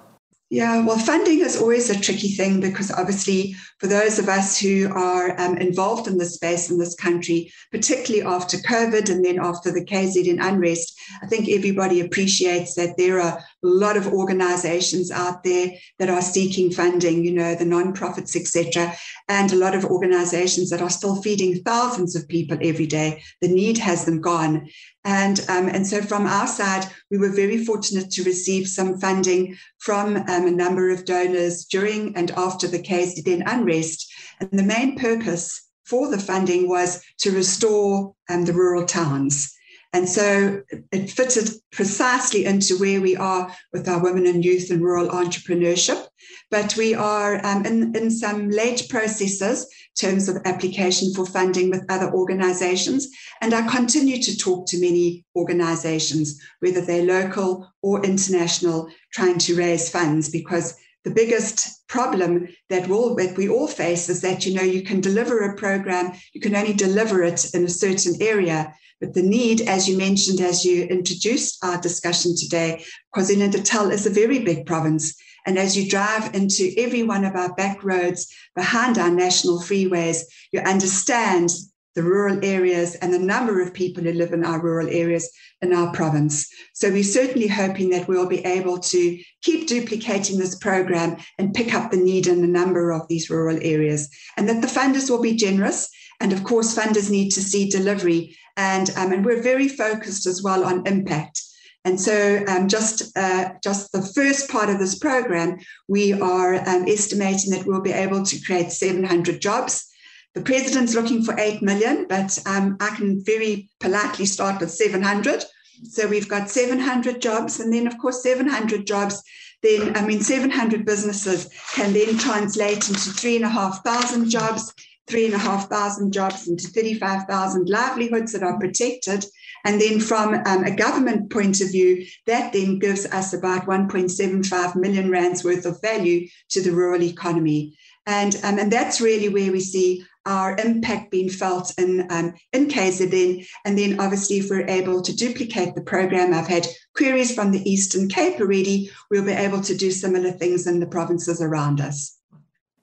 Yeah, 0.51 0.83
well, 0.83 0.97
funding 0.97 1.41
is 1.41 1.61
always 1.61 1.91
a 1.91 1.99
tricky 1.99 2.29
thing 2.29 2.59
because 2.59 2.89
obviously, 2.89 3.55
for 3.77 3.85
those 3.85 4.17
of 4.17 4.27
us 4.27 4.59
who 4.59 4.91
are 4.91 5.39
um, 5.39 5.57
involved 5.57 6.07
in 6.07 6.17
this 6.17 6.33
space 6.33 6.71
in 6.71 6.79
this 6.79 6.95
country, 6.95 7.51
particularly 7.71 8.25
after 8.25 8.57
COVID 8.57 9.11
and 9.11 9.23
then 9.23 9.39
after 9.39 9.71
the 9.71 9.85
KZN 9.85 10.43
unrest, 10.43 10.99
I 11.21 11.27
think 11.27 11.49
everybody 11.49 11.99
appreciates 11.99 12.73
that 12.73 12.97
there 12.97 13.21
are 13.21 13.43
a 13.63 13.67
lot 13.67 13.97
of 13.97 14.07
organizations 14.07 15.11
out 15.11 15.43
there 15.43 15.71
that 15.97 16.09
are 16.09 16.21
seeking 16.21 16.71
funding, 16.71 17.25
you 17.25 17.31
know, 17.31 17.55
the 17.55 17.65
non-profits, 17.65 18.35
etc., 18.35 18.93
and 19.27 19.51
a 19.51 19.57
lot 19.57 19.75
of 19.75 19.85
organizations 19.85 20.69
that 20.69 20.81
are 20.81 20.89
still 20.89 21.21
feeding 21.21 21.61
thousands 21.63 22.15
of 22.15 22.27
people 22.27 22.57
every 22.61 22.87
day. 22.87 23.21
The 23.41 23.49
need 23.49 23.77
has 23.79 24.05
them 24.05 24.21
gone. 24.21 24.69
And, 25.03 25.39
um, 25.49 25.67
and 25.67 25.85
so 25.85 26.01
from 26.01 26.25
our 26.25 26.47
side, 26.47 26.85
we 27.09 27.17
were 27.17 27.31
very 27.31 27.63
fortunate 27.63 28.11
to 28.11 28.23
receive 28.23 28.67
some 28.67 28.97
funding 28.99 29.57
from 29.79 30.17
um, 30.17 30.47
a 30.47 30.51
number 30.51 30.89
of 30.89 31.05
donors 31.05 31.65
during 31.65 32.15
and 32.15 32.31
after 32.31 32.67
the 32.67 32.81
case 32.81 32.99
KZN 32.99 33.43
unrest. 33.45 34.11
And 34.39 34.49
the 34.51 34.63
main 34.63 34.97
purpose 34.97 35.67
for 35.85 36.09
the 36.09 36.19
funding 36.19 36.69
was 36.69 37.03
to 37.19 37.31
restore 37.31 38.13
um, 38.29 38.45
the 38.45 38.53
rural 38.53 38.85
towns. 38.85 39.55
And 39.91 40.07
so 40.07 40.61
it 40.91 41.09
fitted 41.09 41.49
precisely 41.71 42.45
into 42.45 42.77
where 42.77 43.01
we 43.01 43.15
are 43.15 43.51
with 43.73 43.87
our 43.87 44.01
women 44.01 44.27
and 44.27 44.45
youth 44.45 44.69
and 44.69 44.83
rural 44.83 45.09
entrepreneurship. 45.09 46.07
But 46.51 46.75
we 46.77 46.93
are 46.93 47.43
um, 47.43 47.65
in, 47.65 47.95
in 47.95 48.11
some 48.11 48.49
late 48.49 48.87
processes 48.89 49.63
in 49.63 50.09
terms 50.09 50.29
of 50.29 50.37
application 50.45 51.13
for 51.13 51.25
funding 51.25 51.71
with 51.71 51.85
other 51.89 52.11
organizations. 52.11 53.07
And 53.41 53.53
I 53.53 53.67
continue 53.67 54.21
to 54.21 54.37
talk 54.37 54.67
to 54.67 54.79
many 54.79 55.25
organizations, 55.35 56.39
whether 56.59 56.81
they're 56.81 57.03
local 57.03 57.71
or 57.81 58.05
international, 58.05 58.89
trying 59.11 59.39
to 59.39 59.55
raise 59.55 59.89
funds 59.89 60.29
because 60.29 60.75
the 61.03 61.11
biggest 61.11 61.87
problem 61.87 62.47
that, 62.69 62.87
we'll, 62.87 63.15
that 63.15 63.37
we 63.37 63.49
all 63.49 63.67
face 63.67 64.09
is 64.09 64.21
that 64.21 64.45
you 64.45 64.53
know 64.53 64.61
you 64.61 64.83
can 64.83 64.99
deliver 64.99 65.39
a 65.39 65.55
program 65.55 66.11
you 66.33 66.41
can 66.41 66.55
only 66.55 66.73
deliver 66.73 67.23
it 67.23 67.53
in 67.53 67.63
a 67.63 67.69
certain 67.69 68.15
area 68.21 68.73
but 68.99 69.13
the 69.13 69.21
need, 69.21 69.61
as 69.61 69.87
you 69.87 69.97
mentioned, 69.97 70.41
as 70.41 70.65
you 70.65 70.83
introduced 70.85 71.63
our 71.63 71.79
discussion 71.79 72.35
today, 72.35 72.83
KwaZulu-Natal 73.15 73.91
is 73.91 74.05
a 74.05 74.09
very 74.09 74.39
big 74.39 74.65
province. 74.65 75.15
And 75.45 75.57
as 75.57 75.77
you 75.77 75.89
drive 75.89 76.35
into 76.35 76.73
every 76.77 77.03
one 77.03 77.23
of 77.23 77.35
our 77.35 77.53
back 77.55 77.83
roads 77.83 78.27
behind 78.55 78.97
our 78.97 79.09
national 79.09 79.61
freeways, 79.61 80.23
you 80.51 80.59
understand 80.59 81.51
the 81.95 82.03
rural 82.03 82.43
areas 82.45 82.95
and 82.95 83.13
the 83.13 83.19
number 83.19 83.61
of 83.61 83.73
people 83.73 84.03
who 84.03 84.11
live 84.11 84.31
in 84.31 84.45
our 84.45 84.61
rural 84.61 84.87
areas 84.87 85.29
in 85.61 85.73
our 85.73 85.91
province. 85.91 86.47
So 86.73 86.89
we're 86.89 87.03
certainly 87.03 87.47
hoping 87.47 87.89
that 87.89 88.07
we'll 88.07 88.27
be 88.27 88.45
able 88.45 88.79
to 88.79 89.19
keep 89.41 89.67
duplicating 89.67 90.37
this 90.37 90.55
program 90.55 91.17
and 91.37 91.53
pick 91.53 91.73
up 91.73 91.89
the 91.89 91.97
need 91.97 92.27
in 92.27 92.43
a 92.43 92.47
number 92.47 92.91
of 92.91 93.07
these 93.07 93.29
rural 93.29 93.57
areas, 93.61 94.09
and 94.37 94.47
that 94.47 94.61
the 94.61 94.67
funders 94.67 95.09
will 95.09 95.21
be 95.21 95.35
generous. 95.35 95.89
And 96.21 96.31
of 96.31 96.43
course, 96.43 96.77
funders 96.77 97.09
need 97.09 97.31
to 97.31 97.41
see 97.41 97.69
delivery 97.69 98.37
and 98.59 98.89
um, 98.97 99.13
and 99.13 99.25
we're 99.25 99.41
very 99.41 99.69
focused 99.69 100.27
as 100.27 100.43
well 100.43 100.65
on 100.65 100.85
impact. 100.85 101.41
And 101.85 101.99
so, 101.99 102.43
um, 102.47 102.67
just 102.67 103.17
uh, 103.17 103.51
just 103.63 103.93
the 103.93 104.01
first 104.01 104.49
part 104.49 104.69
of 104.69 104.79
this 104.79 104.99
program, 104.99 105.57
we 105.87 106.11
are 106.13 106.55
um, 106.55 106.83
estimating 106.87 107.51
that 107.51 107.65
we'll 107.65 107.81
be 107.81 107.93
able 107.93 108.23
to 108.23 108.41
create 108.41 108.71
700 108.71 109.41
jobs. 109.41 109.87
The 110.35 110.41
president's 110.41 110.93
looking 110.93 111.23
for 111.23 111.39
8 111.39 111.61
million, 111.61 112.05
but 112.07 112.37
um, 112.45 112.75
I 112.81 112.89
can 112.89 113.23
very 113.23 113.69
politely 113.79 114.25
start 114.25 114.59
with 114.59 114.71
700. 114.71 115.45
So 115.83 116.07
we've 116.07 116.27
got 116.27 116.49
700 116.49 117.21
jobs, 117.21 117.61
and 117.61 117.73
then 117.73 117.87
of 117.87 117.97
course 117.97 118.21
700 118.21 118.85
jobs. 118.85 119.23
Then 119.63 119.95
I 119.95 120.05
mean 120.05 120.19
700 120.19 120.85
businesses 120.85 121.49
can 121.73 121.93
then 121.93 122.17
translate 122.17 122.89
into 122.89 123.09
three 123.11 123.37
and 123.37 123.45
a 123.45 123.49
half 123.49 123.85
thousand 123.85 124.29
jobs 124.29 124.73
three 125.09 125.25
and 125.25 125.33
a 125.33 125.39
half 125.39 125.69
thousand 125.69 126.13
jobs 126.13 126.47
into 126.47 126.67
35,000 126.67 127.67
livelihoods 127.67 128.31
that 128.33 128.43
are 128.43 128.59
protected. 128.59 129.25
And 129.65 129.81
then 129.81 129.99
from 129.99 130.35
um, 130.45 130.63
a 130.63 130.75
government 130.75 131.31
point 131.31 131.59
of 131.61 131.71
view, 131.71 132.05
that 132.27 132.53
then 132.53 132.79
gives 132.79 133.05
us 133.07 133.33
about 133.33 133.65
1.75 133.65 134.75
million 134.75 135.09
rands 135.09 135.43
worth 135.43 135.65
of 135.65 135.81
value 135.81 136.27
to 136.49 136.61
the 136.61 136.71
rural 136.71 137.01
economy. 137.01 137.75
And, 138.05 138.35
um, 138.43 138.57
and 138.57 138.71
that's 138.71 139.01
really 139.01 139.29
where 139.29 139.51
we 139.51 139.59
see 139.59 140.05
our 140.25 140.55
impact 140.57 141.11
being 141.11 141.29
felt 141.29 141.73
in, 141.77 142.07
um, 142.11 142.33
in 142.53 142.67
KZN. 142.67 143.45
And 143.65 143.77
then 143.77 143.99
obviously, 143.99 144.37
if 144.37 144.49
we're 144.49 144.67
able 144.67 145.01
to 145.01 145.15
duplicate 145.15 145.75
the 145.75 145.81
program, 145.81 146.33
I've 146.33 146.47
had 146.47 146.67
queries 146.95 147.33
from 147.33 147.51
the 147.51 147.69
Eastern 147.69 148.07
Cape 148.07 148.39
already, 148.39 148.91
we'll 149.09 149.25
be 149.25 149.31
able 149.31 149.61
to 149.61 149.75
do 149.75 149.91
similar 149.91 150.31
things 150.31 150.67
in 150.67 150.79
the 150.79 150.87
provinces 150.87 151.41
around 151.41 151.81
us. 151.81 152.18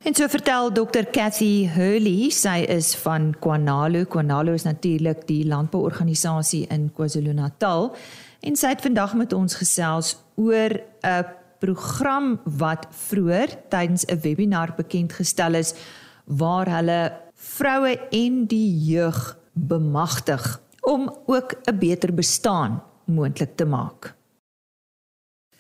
En 0.07 0.15
so 0.15 0.29
vertel 0.31 0.69
Dr 0.71 1.03
Cathy 1.11 1.67
Hurley, 1.67 2.29
sy 2.31 2.61
is 2.71 2.93
van 3.03 3.33
Kwanalo. 3.43 4.05
Kwanalo 4.07 4.53
is 4.55 4.63
natuurlik 4.63 5.25
die 5.27 5.41
landbouorganisasie 5.51 6.61
in 6.71 6.85
KwaZulu-Natal 6.95 7.89
en 8.47 8.55
sy 8.55 8.71
het 8.71 8.85
vandag 8.87 9.17
met 9.19 9.35
ons 9.35 9.59
gesels 9.59 10.13
oor 10.39 10.79
'n 11.03 11.27
program 11.59 12.39
wat 12.45 12.87
vroeër 13.09 13.51
tydens 13.69 14.07
'n 14.07 14.21
webinar 14.23 14.77
bekend 14.77 15.13
gestel 15.13 15.55
is 15.55 15.75
waar 16.25 16.71
hulle 16.71 17.13
vroue 17.35 17.99
en 18.11 18.47
die 18.47 18.79
jeug 18.79 19.37
bemagtig 19.55 20.61
om 20.83 21.11
ook 21.27 21.59
'n 21.67 21.79
beter 21.79 22.15
bestaan 22.15 22.83
moontlik 23.07 23.57
te 23.57 23.65
maak. 23.65 24.16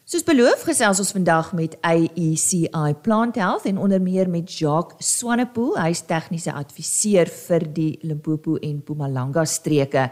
Soos 0.06 0.22
beloof 0.22 0.60
gesels 0.62 1.00
ons 1.02 1.08
vandag 1.10 1.48
met 1.58 1.72
AECI 1.82 2.92
Plant 3.02 3.34
Health 3.40 3.64
en 3.66 3.80
onder 3.82 3.98
meer 3.98 4.28
met 4.30 4.52
Jacques 4.54 5.02
Swanepoel, 5.02 5.72
hy 5.82 5.88
is 5.96 6.04
tegniese 6.06 6.54
adviseur 6.54 7.26
vir 7.26 7.66
die 7.74 7.88
Limpopo 8.06 8.54
en 8.62 8.76
Mpumalanga 8.76 9.42
streke. 9.50 10.04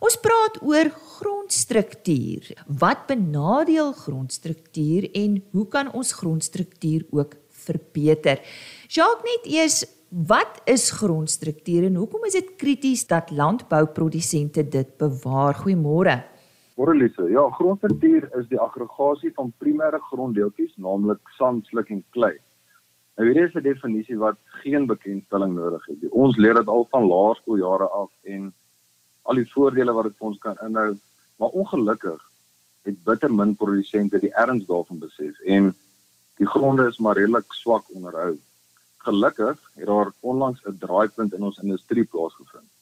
Ons 0.00 0.16
praat 0.24 0.56
oor 0.64 0.88
grondstruktuur. 1.18 2.54
Wat 2.80 3.04
benadeel 3.12 3.92
grondstruktuur 3.92 5.10
en 5.12 5.36
hoe 5.52 5.68
kan 5.68 5.92
ons 5.92 6.16
grondstruktuur 6.16 7.04
ook 7.12 7.36
verbeter? 7.68 8.40
Jacques 8.88 9.28
net 9.28 9.52
eers 9.52 9.82
Wat 10.14 10.60
is 10.70 10.92
grondstruktuur 10.94 11.88
en 11.88 11.96
hoekom 11.98 12.24
is 12.28 12.36
dit 12.36 12.52
krities 12.56 13.00
dat 13.10 13.32
landbouprodusente 13.34 14.62
dit 14.62 14.92
bewaar? 14.96 15.58
Goeiemôre. 15.58 16.20
Moralise, 16.74 17.28
ja, 17.30 17.42
grondstruktuur 17.54 18.24
is 18.38 18.48
die 18.50 18.58
aggregasie 18.58 19.30
van 19.36 19.52
primêre 19.62 20.00
gronddeeltjies, 20.08 20.72
naamlik 20.82 21.30
sand, 21.36 21.68
sluk 21.70 21.92
en 21.94 22.00
klei. 22.16 22.32
Nou 23.14 23.28
hierdie 23.28 23.44
is 23.46 23.54
'n 23.54 23.62
definisie 23.62 24.18
wat 24.18 24.38
geen 24.62 24.86
bekendstelling 24.90 25.54
nodig 25.54 25.86
het. 25.86 26.10
Ons 26.10 26.36
leer 26.36 26.54
dit 26.54 26.66
al 26.66 26.84
van 26.90 27.06
laerskooljare 27.06 27.88
af 28.00 28.10
en 28.24 28.52
al 29.22 29.34
die 29.34 29.52
voordele 29.52 29.92
wat 29.92 30.10
dit 30.10 30.16
vir 30.18 30.26
ons 30.26 30.38
kan 30.38 30.58
inhou, 30.66 30.98
maar 31.38 31.54
ongelukkig 31.62 32.20
het 32.82 33.04
bitter 33.04 33.34
min 33.34 33.54
produsente 33.56 34.18
die 34.18 34.34
erns 34.34 34.66
daarvan 34.66 34.98
besef 34.98 35.40
en 35.46 35.74
die 36.42 36.46
gronde 36.46 36.88
is 36.88 36.98
maar 36.98 37.16
redelik 37.16 37.52
swak 37.52 37.84
onderhou. 37.94 38.34
Gelukkig 39.06 39.58
het 39.74 39.86
daar 39.86 40.12
onlangs 40.20 40.66
'n 40.66 40.78
draaipunt 40.78 41.34
in 41.34 41.42
ons 41.42 41.62
industrie 41.62 42.04
plaasgevind 42.04 42.73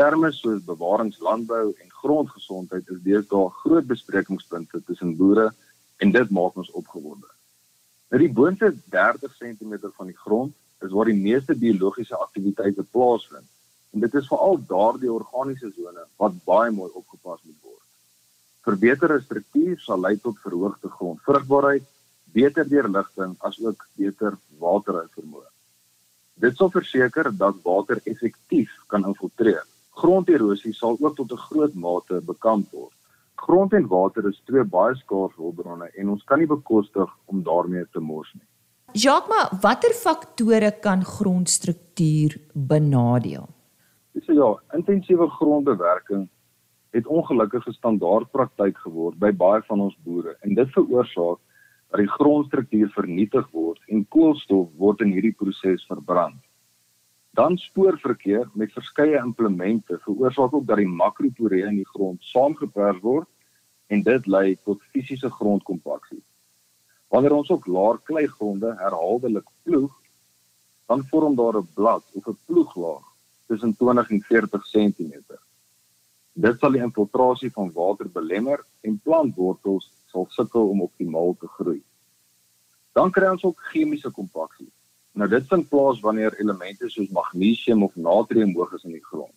terme 0.00 0.30
soos 0.32 0.62
bewaringslandbou 0.64 1.74
en 1.82 1.90
grondgesondheid 2.02 2.88
is 2.94 3.02
deesdae 3.04 3.48
groot 3.60 3.86
besprekingspunte 3.88 4.80
tussen 4.86 5.12
boere 5.18 5.50
en 6.00 6.12
dit 6.14 6.30
maak 6.36 6.56
ons 6.62 6.70
opgewonde. 6.80 7.28
Nou 8.08 8.20
die 8.22 8.30
boonste 8.38 8.70
30 8.94 9.34
cm 9.36 9.74
van 9.98 10.08
die 10.08 10.16
grond 10.22 10.54
is 10.86 10.94
waar 10.96 11.10
die 11.10 11.18
meeste 11.18 11.56
biologiese 11.64 12.16
aktiwiteite 12.16 12.86
plaasvind 12.96 13.44
en 13.92 14.04
dit 14.06 14.16
is 14.20 14.30
veral 14.30 14.56
daardie 14.70 15.12
organiese 15.12 15.68
sone 15.74 16.06
wat 16.22 16.38
baie 16.48 16.70
mooi 16.72 16.88
opgepas 17.02 17.42
moet 17.42 17.58
word. 17.60 17.84
Verbeterde 18.64 19.18
struktuur 19.26 19.82
sal 19.84 20.00
lei 20.00 20.14
tot 20.24 20.38
verhoogde 20.44 20.88
grondvrugbaarheid, 20.94 21.84
beter 22.32 22.68
deurligting 22.68 23.34
asook 23.48 23.84
beter 24.00 24.38
waterhouvermoë. 24.62 25.48
Dit 26.40 26.56
sal 26.56 26.72
verseker 26.72 27.28
dat 27.36 27.60
water 27.66 28.00
effektief 28.08 28.72
kan 28.88 29.04
infiltreer 29.04 29.66
Gronderosie 30.00 30.72
sal 30.72 30.96
ook 31.00 31.16
tot 31.16 31.32
'n 31.32 31.44
groot 31.48 31.74
mate 31.74 32.20
bekend 32.24 32.70
word. 32.72 32.94
Grond 33.34 33.72
en 33.72 33.86
water 33.86 34.28
is 34.28 34.42
twee 34.44 34.64
baie 34.64 34.94
skaars 34.94 35.34
hulpbronne 35.36 35.88
en 35.98 36.08
ons 36.08 36.24
kan 36.24 36.38
nie 36.38 36.46
bekostig 36.46 37.10
om 37.26 37.42
daarmee 37.42 37.84
te 37.92 38.00
mors 38.00 38.32
nie. 38.34 38.46
Jacques, 38.92 39.28
maar 39.28 39.60
watter 39.62 39.92
faktore 39.94 40.72
kan 40.80 41.04
grondstruktuur 41.04 42.40
benadeel? 42.54 43.48
Dis 44.12 44.26
ja, 44.26 44.50
intensiewe 44.74 45.28
grondbewerking 45.30 46.28
het 46.90 47.06
ongelukkige 47.06 47.72
standaardpraktyk 47.72 48.78
geword 48.78 49.18
by 49.18 49.30
baie 49.32 49.62
van 49.68 49.80
ons 49.80 49.96
boere 50.04 50.36
en 50.40 50.54
dit 50.54 50.72
veroorsaak 50.74 51.38
dat 51.90 52.00
die 52.02 52.12
grondstruktuur 52.18 52.90
vernietig 52.94 53.46
word 53.52 53.78
en 53.88 54.06
koolstof 54.08 54.68
word 54.76 55.00
in 55.00 55.12
hierdie 55.14 55.36
proses 55.38 55.86
verbrand. 55.86 56.40
Dan 57.40 57.56
spoorverkeer 57.56 58.50
met 58.52 58.72
verskeie 58.72 59.16
implemente 59.16 59.98
veroorsaak 59.98 60.54
ook 60.54 60.66
dat 60.66 60.76
die 60.76 60.88
makroporee 60.88 61.64
in 61.64 61.78
die 61.78 61.88
grond 61.88 62.24
saamgepers 62.28 62.98
word 63.00 63.28
en 63.94 64.02
dit 64.04 64.26
lei 64.26 64.58
tot 64.68 64.82
fisiese 64.92 65.30
grondkompaksie. 65.32 66.20
Wanneer 67.08 67.32
ons 67.38 67.52
op 67.54 67.64
laer 67.66 68.00
kleigronde 68.10 68.74
herhaaldelik 68.82 69.46
ploeg, 69.62 69.94
dan 70.92 71.04
vorm 71.12 71.38
daar 71.38 71.56
'n 71.62 71.70
blad 71.74 72.04
of 72.12 72.28
'n 72.28 72.38
ploeglaag 72.44 73.06
tussen 73.46 73.76
20 73.76 74.10
en 74.10 74.20
40 74.22 74.66
cm. 74.72 75.14
Dit 76.32 76.58
sal 76.58 76.76
die 76.76 76.82
infiltrasie 76.82 77.50
van 77.50 77.72
water 77.72 78.10
belemmer 78.10 78.66
en 78.80 79.00
plantwortels 79.04 79.88
sal 80.06 80.26
sukkel 80.28 80.68
om 80.68 80.82
optimaal 80.82 81.36
te 81.38 81.46
groei. 81.46 81.82
Dan 82.92 83.10
kry 83.10 83.30
ons 83.30 83.44
ook 83.44 83.60
chemiese 83.72 84.10
kompaksie. 84.10 84.72
Nou 85.12 85.28
dit 85.28 85.46
vind 85.48 85.68
plaas 85.68 86.00
wanneer 86.00 86.38
elemente 86.38 86.88
soos 86.88 87.10
magnesium 87.10 87.82
of 87.82 87.96
natrium 87.96 88.54
hoog 88.54 88.72
is 88.78 88.84
in 88.84 88.94
die 88.94 89.04
grond. 89.04 89.34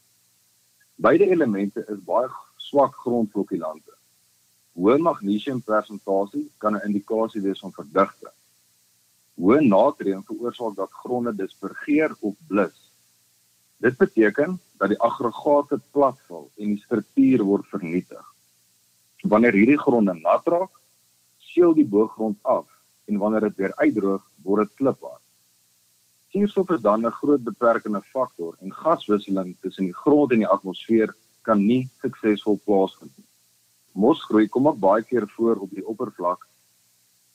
Beide 0.95 1.29
elemente 1.29 1.85
is 1.89 2.03
baie 2.05 2.29
swak 2.61 2.95
grondflokkulante. 3.01 3.95
Hoë 4.77 4.97
magnesiumpersentasie 5.05 6.45
kan 6.57 6.75
'n 6.75 6.85
indikasie 6.87 7.41
wees 7.41 7.59
van 7.59 7.73
verdigting. 7.73 8.35
Hoë 9.41 9.59
natrium 9.65 10.23
veroorsaak 10.23 10.75
dat 10.75 10.91
gronde 10.91 11.35
dispergeer 11.35 12.15
of 12.19 12.35
blus. 12.47 12.77
Dit 13.77 13.97
beteken 13.97 14.59
dat 14.77 14.89
die 14.89 14.99
aggregate 14.99 15.79
platval 15.91 16.51
en 16.57 16.67
die 16.67 16.83
struktuur 16.85 17.43
word 17.43 17.67
vernietig. 17.67 18.25
Wanneer 19.21 19.53
hierdie 19.53 19.79
gronde 19.79 20.13
nat 20.13 20.47
raak, 20.47 20.79
seil 21.37 21.73
die 21.73 21.85
boogrond 21.85 22.37
af 22.41 22.67
en 23.05 23.17
wanneer 23.17 23.41
dit 23.49 23.55
weer 23.55 23.75
uitdroog, 23.75 24.23
word 24.43 24.67
dit 24.67 24.75
kliphard. 24.75 25.22
Suurstof 26.33 26.69
is 26.69 26.81
dan 26.81 27.05
'n 27.05 27.11
groot 27.11 27.43
beperkende 27.43 28.01
faktor 28.01 28.55
en 28.59 28.73
gaswisseling 28.73 29.55
tussen 29.61 29.85
die 29.85 29.99
grond 30.03 30.31
en 30.31 30.39
die 30.41 30.47
atmosfeer 30.47 31.15
kan 31.41 31.59
nie 31.65 31.89
suksesvol 32.01 32.57
plaasvind 32.65 33.11
nie. 33.17 33.27
Mosgroei 33.91 34.47
kom 34.47 34.67
ook 34.67 34.79
baie 34.79 35.03
keer 35.03 35.27
voor 35.35 35.55
op 35.55 35.69
die 35.69 35.85
oppervlak 35.87 36.47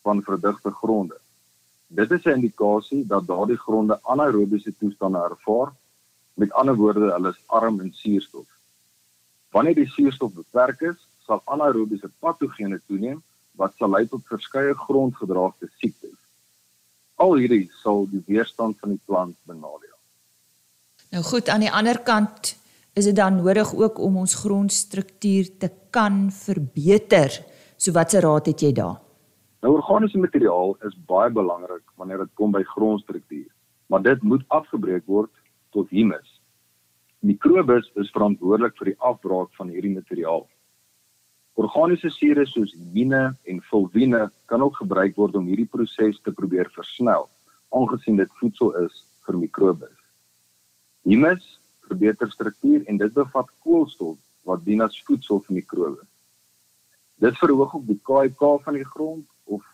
van 0.02 0.22
verdigte 0.22 0.70
gronde. 0.70 1.16
Dit 1.86 2.10
is 2.10 2.24
'n 2.24 2.38
indikasie 2.38 3.06
dat 3.06 3.26
daardie 3.26 3.56
gronde 3.66 4.00
anaerobiese 4.02 4.74
toestande 4.78 5.18
ervaar. 5.18 5.72
Met 6.34 6.52
ander 6.52 6.76
woorde, 6.76 7.12
hulle 7.12 7.28
is 7.28 7.42
arm 7.46 7.80
in 7.80 7.92
suurstof. 7.92 8.48
Wanneer 9.50 9.74
die 9.74 9.88
suurstof 9.88 10.32
beperk 10.32 10.80
is, 10.80 10.98
sal 11.26 11.42
anaerobiese 11.44 12.10
patogene 12.18 12.80
toeneem 12.86 13.22
wat 13.52 13.74
sal 13.76 13.90
lei 13.90 14.08
tot 14.08 14.26
verskeie 14.26 14.74
grondgedraagde 14.74 15.68
siektes. 15.76 16.18
Al 17.18 17.34
hierdie 17.40 17.66
sal 17.82 18.06
die 18.12 18.22
weerstand 18.26 18.78
van 18.78 18.94
die 18.94 19.02
plant 19.06 19.36
benadeel. 19.48 19.96
Nou 21.10 21.22
goed, 21.24 21.48
aan 21.48 21.64
die 21.64 21.72
ander 21.72 21.98
kant 22.04 22.54
is 22.98 23.08
dit 23.08 23.16
dan 23.16 23.40
nodig 23.40 23.72
ook 23.74 23.98
om 23.98 24.20
ons 24.22 24.34
grondstruktuur 24.38 25.50
te 25.58 25.70
kan 25.90 26.28
verbeter. 26.34 27.32
So 27.76 27.94
watse 27.96 28.20
raad 28.20 28.50
het 28.50 28.62
jy 28.62 28.72
daar? 28.76 28.98
Nou 29.62 29.74
organiese 29.74 30.18
materiaal 30.22 30.76
is 30.86 30.94
baie 31.10 31.30
belangrik 31.34 31.82
wanneer 31.98 32.22
dit 32.22 32.34
kom 32.38 32.52
by 32.54 32.62
grondstruktuur, 32.74 33.48
maar 33.90 34.02
dit 34.02 34.22
moet 34.22 34.44
afgebreek 34.54 35.06
word 35.06 35.32
tot 35.74 35.90
humus. 35.90 36.38
Mikrobes 37.26 37.88
is 37.98 38.12
verantwoordelik 38.14 38.76
vir 38.78 38.92
die 38.92 39.00
afbraak 39.02 39.50
van 39.58 39.72
hierdie 39.74 39.96
materiaal. 39.96 40.44
Organiese 41.58 42.10
sure 42.14 42.44
soos 42.46 42.70
himine 42.72 43.34
en 43.50 43.62
fulvine 43.66 44.28
kan 44.46 44.62
ook 44.62 44.76
gebruik 44.78 45.16
word 45.18 45.34
om 45.34 45.46
hierdie 45.50 45.66
proses 45.66 46.20
te 46.22 46.30
probeer 46.30 46.70
versnel, 46.70 47.26
aangesien 47.74 48.20
dit 48.20 48.36
voedsel 48.38 48.76
is 48.84 49.00
vir 49.26 49.38
mikrobes. 49.40 49.96
Humus 51.08 51.48
verbeter 51.88 52.30
struktuur 52.30 52.84
en 52.86 53.00
dit 53.00 53.14
bevat 53.16 53.50
koolstof 53.64 54.18
wat 54.46 54.62
dien 54.64 54.84
as 54.86 55.00
voedsel 55.08 55.42
vir 55.48 55.58
mikrobe. 55.58 56.06
Dit 57.18 57.38
verhoog 57.42 57.74
ook 57.74 57.86
die 57.88 57.98
KIK 58.06 58.44
van 58.64 58.78
die 58.78 58.86
grond 58.86 59.26
of 59.44 59.66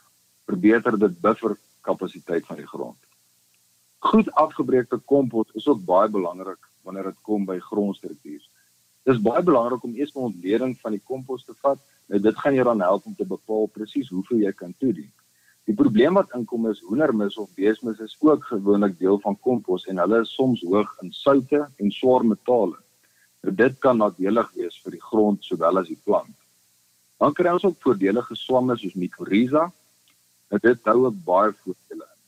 verbeter 0.48 0.96
dit 0.98 1.20
bufferkapasiteit 1.20 2.46
van 2.48 2.62
die 2.62 2.70
grond. 2.70 2.98
Goed 4.08 4.30
afgebreekte 4.40 5.02
kompos 5.04 5.52
is 5.52 5.68
ook 5.68 5.84
baie 5.84 6.08
belangrik 6.08 6.60
wanneer 6.82 7.12
dit 7.12 7.20
kom 7.28 7.44
by 7.44 7.58
grondstruktuur. 7.68 8.40
Dit 9.04 9.18
is 9.18 9.24
baie 9.24 9.42
belangrik 9.44 9.82
om 9.84 9.94
eers 9.94 10.14
'n 10.14 10.28
ontleding 10.30 10.78
van 10.80 10.92
die 10.92 11.02
kompos 11.04 11.44
te 11.44 11.54
vat. 11.60 11.78
Nou 12.08 12.20
dit 12.20 12.38
gaan 12.38 12.54
jou 12.54 12.64
dan 12.64 12.80
help 12.80 13.06
om 13.06 13.14
te 13.14 13.26
bepaal 13.26 13.66
presies 13.66 14.08
hoeveel 14.08 14.38
jy 14.38 14.52
kan 14.52 14.74
toedien. 14.78 15.12
Die 15.64 15.74
probleem 15.74 16.14
wat 16.14 16.32
inkom 16.36 16.70
is 16.70 16.80
hoendermis 16.80 17.36
of 17.36 17.54
beesmis 17.54 18.00
is 18.00 18.16
ook 18.20 18.44
gewoonlik 18.44 18.98
deel 18.98 19.18
van 19.20 19.36
kompos 19.40 19.86
en 19.86 19.98
hulle 19.98 20.20
is 20.20 20.34
soms 20.34 20.62
hoog 20.62 20.96
in 21.02 21.12
soutte 21.12 21.68
en 21.76 21.90
swaar 21.90 22.24
metale. 22.24 22.76
Nou 23.42 23.54
dit 23.54 23.78
kan 23.78 23.98
nadelig 23.98 24.50
wees 24.54 24.80
vir 24.82 24.96
die 24.96 25.04
grond 25.10 25.44
sowel 25.44 25.78
as 25.78 25.88
die 25.88 26.00
plant. 26.04 26.36
Dan 27.20 27.32
kry 27.32 27.52
ons 27.52 27.64
ook 27.64 27.80
voordelige 27.80 28.36
swamme 28.36 28.76
soos 28.76 28.94
mycorrhiza. 28.94 29.72
Nou 30.50 30.60
dit 30.62 30.84
hou 30.84 31.06
ook 31.06 31.24
baie 31.24 31.52
voordele 31.52 32.04
in. 32.04 32.20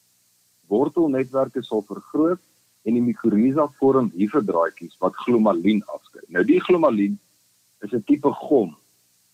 Wortelnetwerke 0.68 1.62
sal 1.62 1.84
vergroot 1.88 2.40
en 2.86 2.94
die 2.94 3.02
mycorrhiza 3.02 3.66
vorm 3.80 4.12
hievedraadjies 4.14 4.96
wat 5.02 5.16
glomalien 5.24 5.82
afskei. 5.90 6.22
Nou 6.30 6.44
die 6.46 6.60
glomalien 6.62 7.18
is 7.82 7.92
'n 7.92 8.04
tipe 8.06 8.32
gom. 8.46 8.76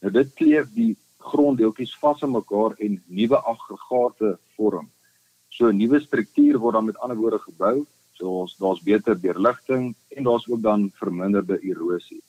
Nou 0.01 0.13
dit 0.13 0.35
kleef 0.35 0.73
die 0.75 0.97
gronddeeltjies 1.19 1.95
vas 2.01 2.23
aan 2.23 2.33
mekaar 2.33 2.75
en 2.79 3.03
nuwe 3.07 3.39
aggregate 3.53 4.39
vorm. 4.57 4.89
So 5.49 5.69
'n 5.69 5.77
nuwe 5.77 6.01
struktuur 6.01 6.59
word 6.59 6.75
dan 6.75 6.85
met 6.85 6.99
ander 6.99 7.17
woorde 7.17 7.39
gebou, 7.39 7.87
soos 8.13 8.57
daar's 8.57 8.83
beter 8.83 9.21
deurligting 9.21 9.95
en 10.09 10.23
daar's 10.25 10.49
ook 10.49 10.63
dan 10.63 10.91
verminderde 10.95 11.59
erosie. 11.61 12.23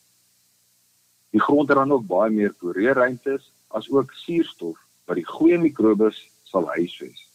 Die 1.29 1.41
grond 1.41 1.67
het 1.67 1.77
dan 1.77 1.91
ook 1.91 2.05
baie 2.07 2.31
meer 2.31 2.53
poreerruimtes 2.53 3.51
as 3.67 3.89
ook 3.89 4.11
suurstof 4.11 4.77
wat 5.05 5.15
die 5.15 5.25
goeie 5.25 5.57
mikrobes 5.57 6.29
sal 6.43 6.67
huisves. 6.67 7.29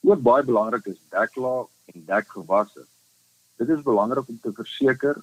Ook 0.00 0.22
baie 0.22 0.44
belangrik 0.44 0.86
is 0.86 1.00
deklaag 1.10 1.66
en 1.92 2.04
dekgewasse. 2.06 2.86
Dit 3.58 3.68
is 3.74 3.82
belangrik 3.82 4.28
om 4.28 4.38
te 4.40 4.52
verseker 4.54 5.16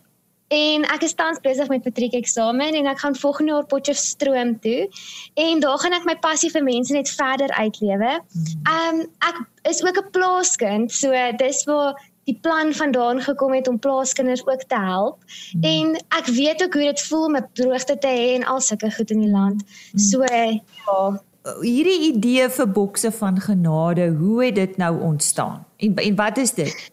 En 0.49 0.85
ek 0.95 1.03
is 1.03 1.15
tans 1.15 1.41
besig 1.43 1.69
met 1.69 1.85
matriek 1.85 2.13
eksamen 2.15 2.75
en 2.79 2.87
ek 2.87 2.99
gaan 3.03 3.17
volgende 3.19 3.53
jaar 3.53 3.67
Potchefstroom 3.67 4.61
toe. 4.61 4.89
En 5.35 5.61
daar 5.61 5.79
gaan 5.79 5.93
ek 5.93 6.05
my 6.05 6.17
passie 6.23 6.51
vir 6.51 6.63
mense 6.63 6.93
net 6.93 7.11
verder 7.11 7.51
uitlewe. 7.51 8.21
Hmm. 8.33 8.53
Ehm 8.63 9.01
um, 9.01 9.07
ek 9.19 9.41
is 9.71 9.83
ook 9.83 9.99
'n 9.99 10.11
plaaskind, 10.11 10.93
so 10.93 11.11
dis 11.37 11.65
waar 11.65 11.97
die 12.27 12.39
plan 12.43 12.73
vandaan 12.75 13.21
gekom 13.23 13.53
het 13.55 13.69
om 13.69 13.79
plaaskinders 13.79 14.47
ook 14.47 14.63
te 14.67 14.79
help. 14.79 15.23
Mm. 15.53 15.63
En 15.63 15.95
ek 16.19 16.27
weet 16.27 16.63
ook 16.63 16.75
hoe 16.75 16.83
dit 16.83 17.03
voel 17.03 17.25
om 17.25 17.37
'n 17.37 17.49
droogte 17.53 17.99
te 17.99 18.09
hê 18.09 18.35
en 18.35 18.45
al 18.45 18.61
sulke 18.61 18.91
goed 18.91 19.11
in 19.11 19.21
die 19.21 19.31
land. 19.31 19.63
Mm. 19.93 19.99
So 19.99 20.25
ja, 20.25 21.23
hierdie 21.63 22.01
idee 22.13 22.49
vir 22.51 22.69
bokse 22.69 23.13
van 23.13 23.41
genade, 23.41 24.09
hoe 24.19 24.45
het 24.45 24.55
dit 24.55 24.77
nou 24.77 25.01
ontstaan? 25.01 25.65
En 25.77 25.95
en 25.95 26.15
wat 26.15 26.37
is 26.37 26.53
dit? 26.55 26.91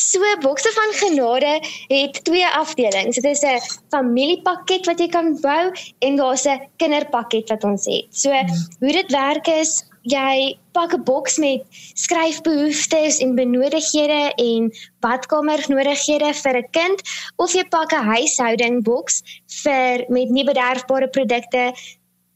So 0.00 0.24
bokse 0.40 0.70
van 0.72 0.92
genade 0.96 1.60
het 1.88 2.24
twee 2.24 2.46
afdelings. 2.46 3.16
Dit 3.16 3.24
is 3.24 3.42
'n 3.44 3.60
familiepakket 3.90 4.86
wat 4.86 4.98
jy 4.98 5.08
kan 5.08 5.36
bou 5.40 5.72
en 5.98 6.16
daar's 6.16 6.46
'n 6.46 6.60
kinderpakket 6.76 7.48
wat 7.48 7.64
ons 7.64 7.84
het. 7.84 8.06
So 8.10 8.30
hmm. 8.30 8.66
hoe 8.80 8.92
dit 8.92 9.10
werk 9.12 9.46
is 9.46 9.84
jy 10.02 10.56
pak 10.72 10.94
'n 10.94 11.02
boks 11.04 11.36
met 11.38 11.62
skryfbehoeftes 11.94 13.18
en 13.18 13.34
benodighede 13.34 14.32
en 14.34 14.72
badkamernodighede 15.00 16.32
vir 16.34 16.56
'n 16.56 16.70
kind 16.70 17.02
of 17.36 17.52
jy 17.52 17.64
pak 17.68 17.92
'n 17.92 18.04
huishouding 18.04 18.82
boks 18.82 19.22
vir 19.62 20.04
met 20.08 20.30
nie 20.30 20.44
bederfbare 20.44 21.08
produkte 21.08 21.72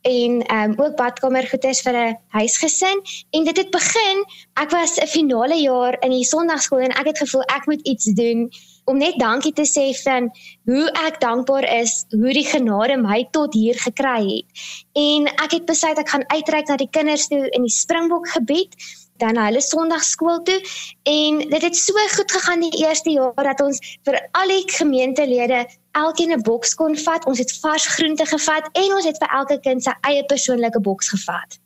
en 0.05 0.43
ehm 0.43 0.71
um, 0.71 0.75
ook 0.85 0.97
badkamergoeders 0.97 1.81
vir 1.81 1.97
'n 1.97 2.17
huisgesin. 2.29 2.99
En 3.31 3.45
dit 3.45 3.57
het 3.57 3.71
begin 3.71 4.25
ek 4.55 4.71
was 4.71 4.99
'n 5.01 5.07
finale 5.07 5.57
jaar 5.61 5.97
in 6.01 6.11
die 6.11 6.25
sonndagskool 6.25 6.79
en 6.79 6.97
ek 7.01 7.07
het 7.07 7.19
gevoel 7.19 7.43
ek 7.43 7.67
moet 7.67 7.81
iets 7.83 8.05
doen 8.05 8.51
om 8.85 8.99
net 8.99 9.19
dankie 9.19 9.53
te 9.53 9.65
sê 9.65 9.87
van 10.03 10.31
hoe 10.65 10.91
ek 11.07 11.21
dankbaar 11.21 11.65
is 11.81 12.05
hoe 12.11 12.33
die 12.33 12.47
genade 12.47 12.97
my 12.97 13.29
tot 13.31 13.55
hier 13.55 13.79
gekry 13.79 14.23
het. 14.35 14.47
En 14.93 15.27
ek 15.27 15.51
het 15.51 15.65
besluit 15.65 15.99
ek 15.99 16.09
gaan 16.09 16.29
uitreik 16.29 16.69
na 16.69 16.77
die 16.77 16.91
kinders 16.91 17.27
toe 17.27 17.49
in 17.51 17.63
die 17.63 17.73
Springbok 17.73 18.29
gebied 18.29 18.77
dan 19.17 19.37
hulle 19.39 19.61
Sondagskool 19.61 20.43
toe. 20.43 20.61
En 21.03 21.39
dit 21.39 21.63
het 21.63 21.77
so 21.77 21.93
goed 22.17 22.33
gegaan 22.33 22.61
die 22.61 22.85
eerste 22.85 23.11
jaar 23.11 23.45
dat 23.45 23.61
ons 23.61 23.79
vir 24.05 24.29
al 24.33 24.49
die 24.49 24.65
gemeentelede 24.67 25.67
elkeen 25.95 26.33
'n 26.33 26.43
boks 26.43 26.75
kon 26.75 26.97
vat. 26.97 27.27
Ons 27.27 27.39
het 27.39 27.53
vars 27.61 27.87
groente 27.87 28.27
gevat 28.27 28.69
en 28.73 28.95
ons 28.95 29.05
het 29.05 29.19
vir 29.19 29.31
elke 29.41 29.61
kind 29.61 29.83
sy 29.83 29.95
eie 30.01 30.25
persoonlike 30.25 30.81
boks 30.81 31.09
gevat. 31.09 31.59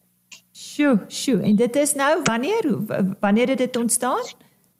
Sjoe, 0.52 0.98
sjoe. 1.08 1.40
En 1.42 1.56
dit 1.56 1.76
is 1.76 1.94
nou 1.94 2.20
wanneer 2.22 2.64
wanneer 3.20 3.48
het 3.48 3.58
dit 3.58 3.76
ontstaan? 3.76 4.24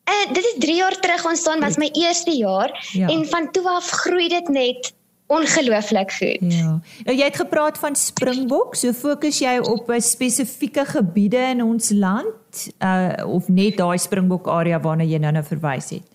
En 0.05 0.33
dit 0.33 0.45
het 0.53 0.61
3 0.61 0.77
jaar 0.77 1.01
terug 1.01 1.25
ontstaan, 1.27 1.61
was 1.61 1.77
my 1.77 1.89
eerste 1.93 2.37
jaar 2.37 2.89
ja. 2.93 3.09
en 3.09 3.27
van 3.27 3.51
toe 3.51 3.69
af 3.69 3.91
groei 3.91 4.29
dit 4.29 4.49
net 4.49 4.93
ongelooflik 5.29 6.13
goed. 6.13 6.53
Ja. 6.53 6.81
Nou 7.05 7.17
jy 7.17 7.25
het 7.25 7.37
gepraat 7.37 7.79
van 7.79 7.97
Springbok, 7.97 8.75
so 8.75 8.93
fokus 8.97 9.39
jy 9.39 9.59
op 9.59 9.91
'n 9.91 10.01
spesifieke 10.01 10.85
gebiede 10.85 11.43
in 11.53 11.63
ons 11.63 11.91
land 11.91 12.69
uh 12.79 13.27
of 13.27 13.49
net 13.49 13.77
daai 13.77 13.99
Springbok 13.99 14.49
area 14.49 14.81
waarna 14.81 15.05
jy 15.05 15.19
nou-nou 15.19 15.45
verwys 15.45 15.91
het? 15.91 16.07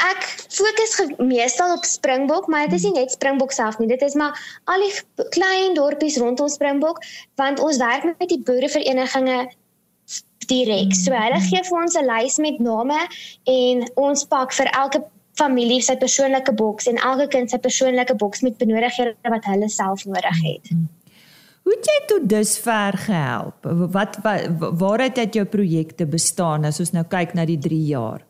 Ek 0.00 0.24
fokus 0.48 0.94
meestal 1.18 1.74
op 1.76 1.84
Springbok, 1.84 2.46
maar 2.48 2.68
dit 2.68 2.78
is 2.78 2.86
nie 2.88 2.94
net 2.96 3.12
Springbok 3.12 3.52
self 3.52 3.78
nie. 3.78 3.88
Dit 3.90 4.02
is 4.02 4.16
maar 4.16 4.38
al 4.64 4.80
die 4.80 5.26
klein 5.36 5.74
dorpies 5.76 6.16
rondom 6.22 6.48
Springbok 6.48 7.02
want 7.40 7.60
ons 7.60 7.80
werk 7.82 8.06
met 8.08 8.28
die 8.28 8.40
boereverenigings 8.40 9.56
direk. 10.50 10.94
So 10.96 11.14
hulle 11.14 11.40
gee 11.46 11.62
vir 11.68 11.82
ons 11.82 11.96
'n 11.96 12.06
lys 12.06 12.38
met 12.38 12.58
name 12.58 13.00
en 13.46 13.88
ons 13.96 14.24
pak 14.24 14.52
vir 14.52 14.70
elke 14.72 15.02
familie 15.38 15.80
sy 15.82 15.96
persoonlike 15.96 16.52
boks 16.52 16.88
en 16.90 16.96
elke 16.96 17.28
kind 17.34 17.50
sy 17.50 17.58
persoonlike 17.58 18.16
boks 18.20 18.42
met 18.42 18.58
benodighede 18.58 19.14
wat 19.34 19.44
hulle 19.44 19.68
self 19.68 20.06
nodig 20.06 20.40
het. 20.44 20.72
Hoe 21.62 21.76
het 21.76 21.86
jy 21.86 21.98
tot 22.08 22.28
dusver 22.28 22.96
gehelp? 23.06 23.68
Wat, 23.92 24.16
wat 24.24 24.48
waaruit 24.80 25.16
het 25.16 25.34
jou 25.34 25.44
projekte 25.44 26.06
bestaan 26.06 26.64
as 26.64 26.80
ons 26.80 26.92
nou 26.96 27.04
kyk 27.04 27.36
na 27.36 27.44
die 27.44 27.58
3 27.58 27.84
jaar? 27.92 28.24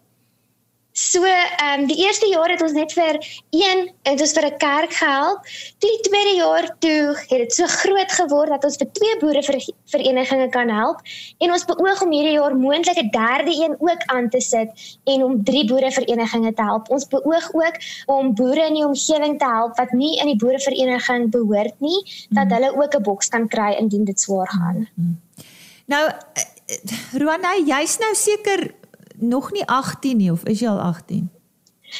So, 0.92 1.22
ehm 1.22 1.80
um, 1.80 1.86
die 1.86 2.04
eerste 2.04 2.26
jaar 2.26 2.50
het 2.50 2.62
ons 2.62 2.72
net 2.74 2.92
vir 2.92 3.14
een 3.54 3.90
het 4.02 4.20
ons 4.20 4.32
vir 4.32 4.46
'n 4.46 4.56
kerk 4.58 4.92
gehelp. 4.92 5.40
Toe 5.78 5.90
die 5.90 6.10
tweede 6.10 6.34
jaar 6.36 6.66
toe 6.78 7.14
het 7.14 7.38
dit 7.38 7.52
so 7.52 7.66
groot 7.66 8.12
geword 8.12 8.48
dat 8.48 8.64
ons 8.64 8.76
vir 8.76 8.90
twee 8.92 9.16
boere 9.20 9.42
verenigings 9.86 10.50
kan 10.50 10.68
help 10.68 10.98
en 11.38 11.52
ons 11.52 11.64
beoog 11.64 12.02
om 12.02 12.10
hierdie 12.10 12.34
jaar 12.34 12.56
moontlik 12.56 12.98
'n 12.98 13.10
derde 13.10 13.54
een 13.54 13.76
ook 13.78 14.02
aan 14.06 14.28
te 14.28 14.40
sit 14.40 14.98
en 15.04 15.22
om 15.22 15.44
drie 15.44 15.64
boere 15.66 15.92
verenigings 15.92 16.54
te 16.56 16.62
help. 16.62 16.90
Ons 16.90 17.06
beoog 17.06 17.54
ook 17.54 17.76
om 18.06 18.34
boere 18.34 18.66
in 18.66 18.74
die 18.74 18.86
omgewing 18.86 19.38
te 19.38 19.46
help 19.46 19.76
wat 19.76 19.92
nie 19.92 20.18
in 20.18 20.26
die 20.26 20.36
boerevereniging 20.36 21.30
behoort 21.30 21.80
nie, 21.80 22.26
dat 22.30 22.44
mm. 22.44 22.52
hulle 22.52 22.76
ook 22.76 22.94
'n 22.94 23.02
boks 23.02 23.28
kan 23.28 23.48
kry 23.48 23.72
indien 23.78 24.04
dit 24.04 24.20
swaar 24.20 24.48
gaan. 24.48 24.88
Mm. 24.94 25.20
Nou 25.86 26.06
eh, 26.08 26.42
eh, 26.66 26.76
Ruana, 27.12 27.54
jy's 27.64 27.98
nou 27.98 28.14
seker 28.14 28.74
nog 29.20 29.52
nie 29.52 29.66
18 29.66 30.16
nie 30.16 30.32
of 30.32 30.44
is 30.44 30.60
jy 30.60 30.68
al 30.68 30.80
18? 30.80 31.28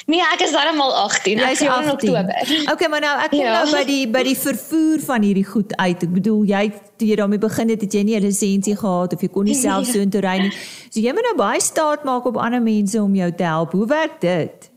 Nee, 0.06 0.22
ek 0.22 0.44
is 0.46 0.52
darem 0.54 0.78
al 0.80 0.92
18. 0.94 1.40
Ek 1.42 1.56
is 1.56 1.62
in 1.66 1.90
Oktober. 1.90 2.28
Okay, 2.72 2.88
maar 2.88 3.02
nou 3.02 3.14
ek 3.24 3.32
kom 3.32 3.42
ja. 3.42 3.56
nou 3.58 3.72
by 3.74 3.82
die 3.88 4.04
by 4.10 4.22
die 4.26 4.36
vervoer 4.38 5.02
van 5.02 5.26
hierdie 5.26 5.46
goed 5.46 5.74
uit. 5.76 6.04
Ek 6.06 6.12
bedoel 6.14 6.44
jy 6.46 6.62
toe 7.00 7.08
jy 7.10 7.16
daarmee 7.18 7.42
begin 7.42 7.72
het, 7.74 7.82
het 7.82 7.96
jy 7.98 8.04
nie 8.06 8.16
'n 8.20 8.22
lisensie 8.28 8.76
gehad 8.78 9.14
of 9.14 9.20
jy 9.20 9.30
kon 9.34 9.50
nie 9.50 9.58
self 9.66 9.90
so 9.90 9.98
intoe 9.98 10.22
ry 10.22 10.36
nie. 10.46 10.52
So 10.90 11.02
jy 11.02 11.14
moet 11.16 11.26
nou 11.26 11.36
baie 11.42 11.60
staat 11.60 12.06
maak 12.06 12.26
op 12.26 12.38
ander 12.38 12.62
mense 12.62 13.02
om 13.02 13.14
jou 13.14 13.30
te 13.34 13.42
help. 13.42 13.72
Hoe 13.72 13.86
werk 13.86 14.20
dit? 14.20 14.69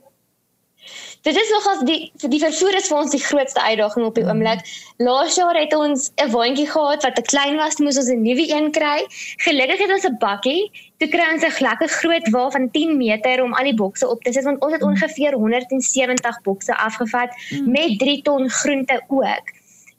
Dit 1.23 1.37
is 1.39 1.49
nogals 1.49 1.83
die 1.87 2.11
die 2.27 2.39
vervoer 2.41 2.75
is 2.75 2.89
vir 2.91 2.97
ons 2.99 3.13
die 3.15 3.21
grootste 3.23 3.61
uitdaging 3.63 4.07
op 4.09 4.17
die 4.17 4.25
mm. 4.25 4.33
oomblik. 4.33 4.65
Laas 5.07 5.37
jaar 5.39 5.55
het 5.55 5.75
ons 5.75 6.09
'n 6.19 6.31
waantjie 6.33 6.67
gehad 6.67 7.05
wat 7.07 7.15
te 7.15 7.23
klein 7.23 7.55
was, 7.55 7.79
moes 7.79 7.99
ons 8.01 8.11
'n 8.11 8.25
nuwe 8.25 8.43
een 8.51 8.71
kry. 8.75 9.05
Gelukkig 9.45 9.79
het 9.85 9.93
ons 9.95 10.07
'n 10.09 10.17
bakkie. 10.19 10.67
Toe 10.99 11.07
kry 11.15 11.31
ons 11.31 11.47
'n 11.47 11.63
lekker 11.63 11.89
groot 11.89 12.29
wa 12.35 12.49
van 12.49 12.71
10 12.71 12.97
meter 12.97 13.43
om 13.43 13.53
al 13.53 13.71
die 13.71 13.79
bokse 13.83 14.07
op 14.07 14.23
te 14.23 14.33
sit 14.33 14.43
want 14.43 14.59
ons 14.61 14.73
het 14.73 14.81
mm. 14.81 14.89
ongeveer 14.89 15.33
170 15.33 16.41
bokse 16.41 16.75
afgevat 16.75 17.31
mm. 17.31 17.71
met 17.71 17.99
3 17.99 18.21
ton 18.21 18.49
groente 18.49 19.01
ook 19.07 19.47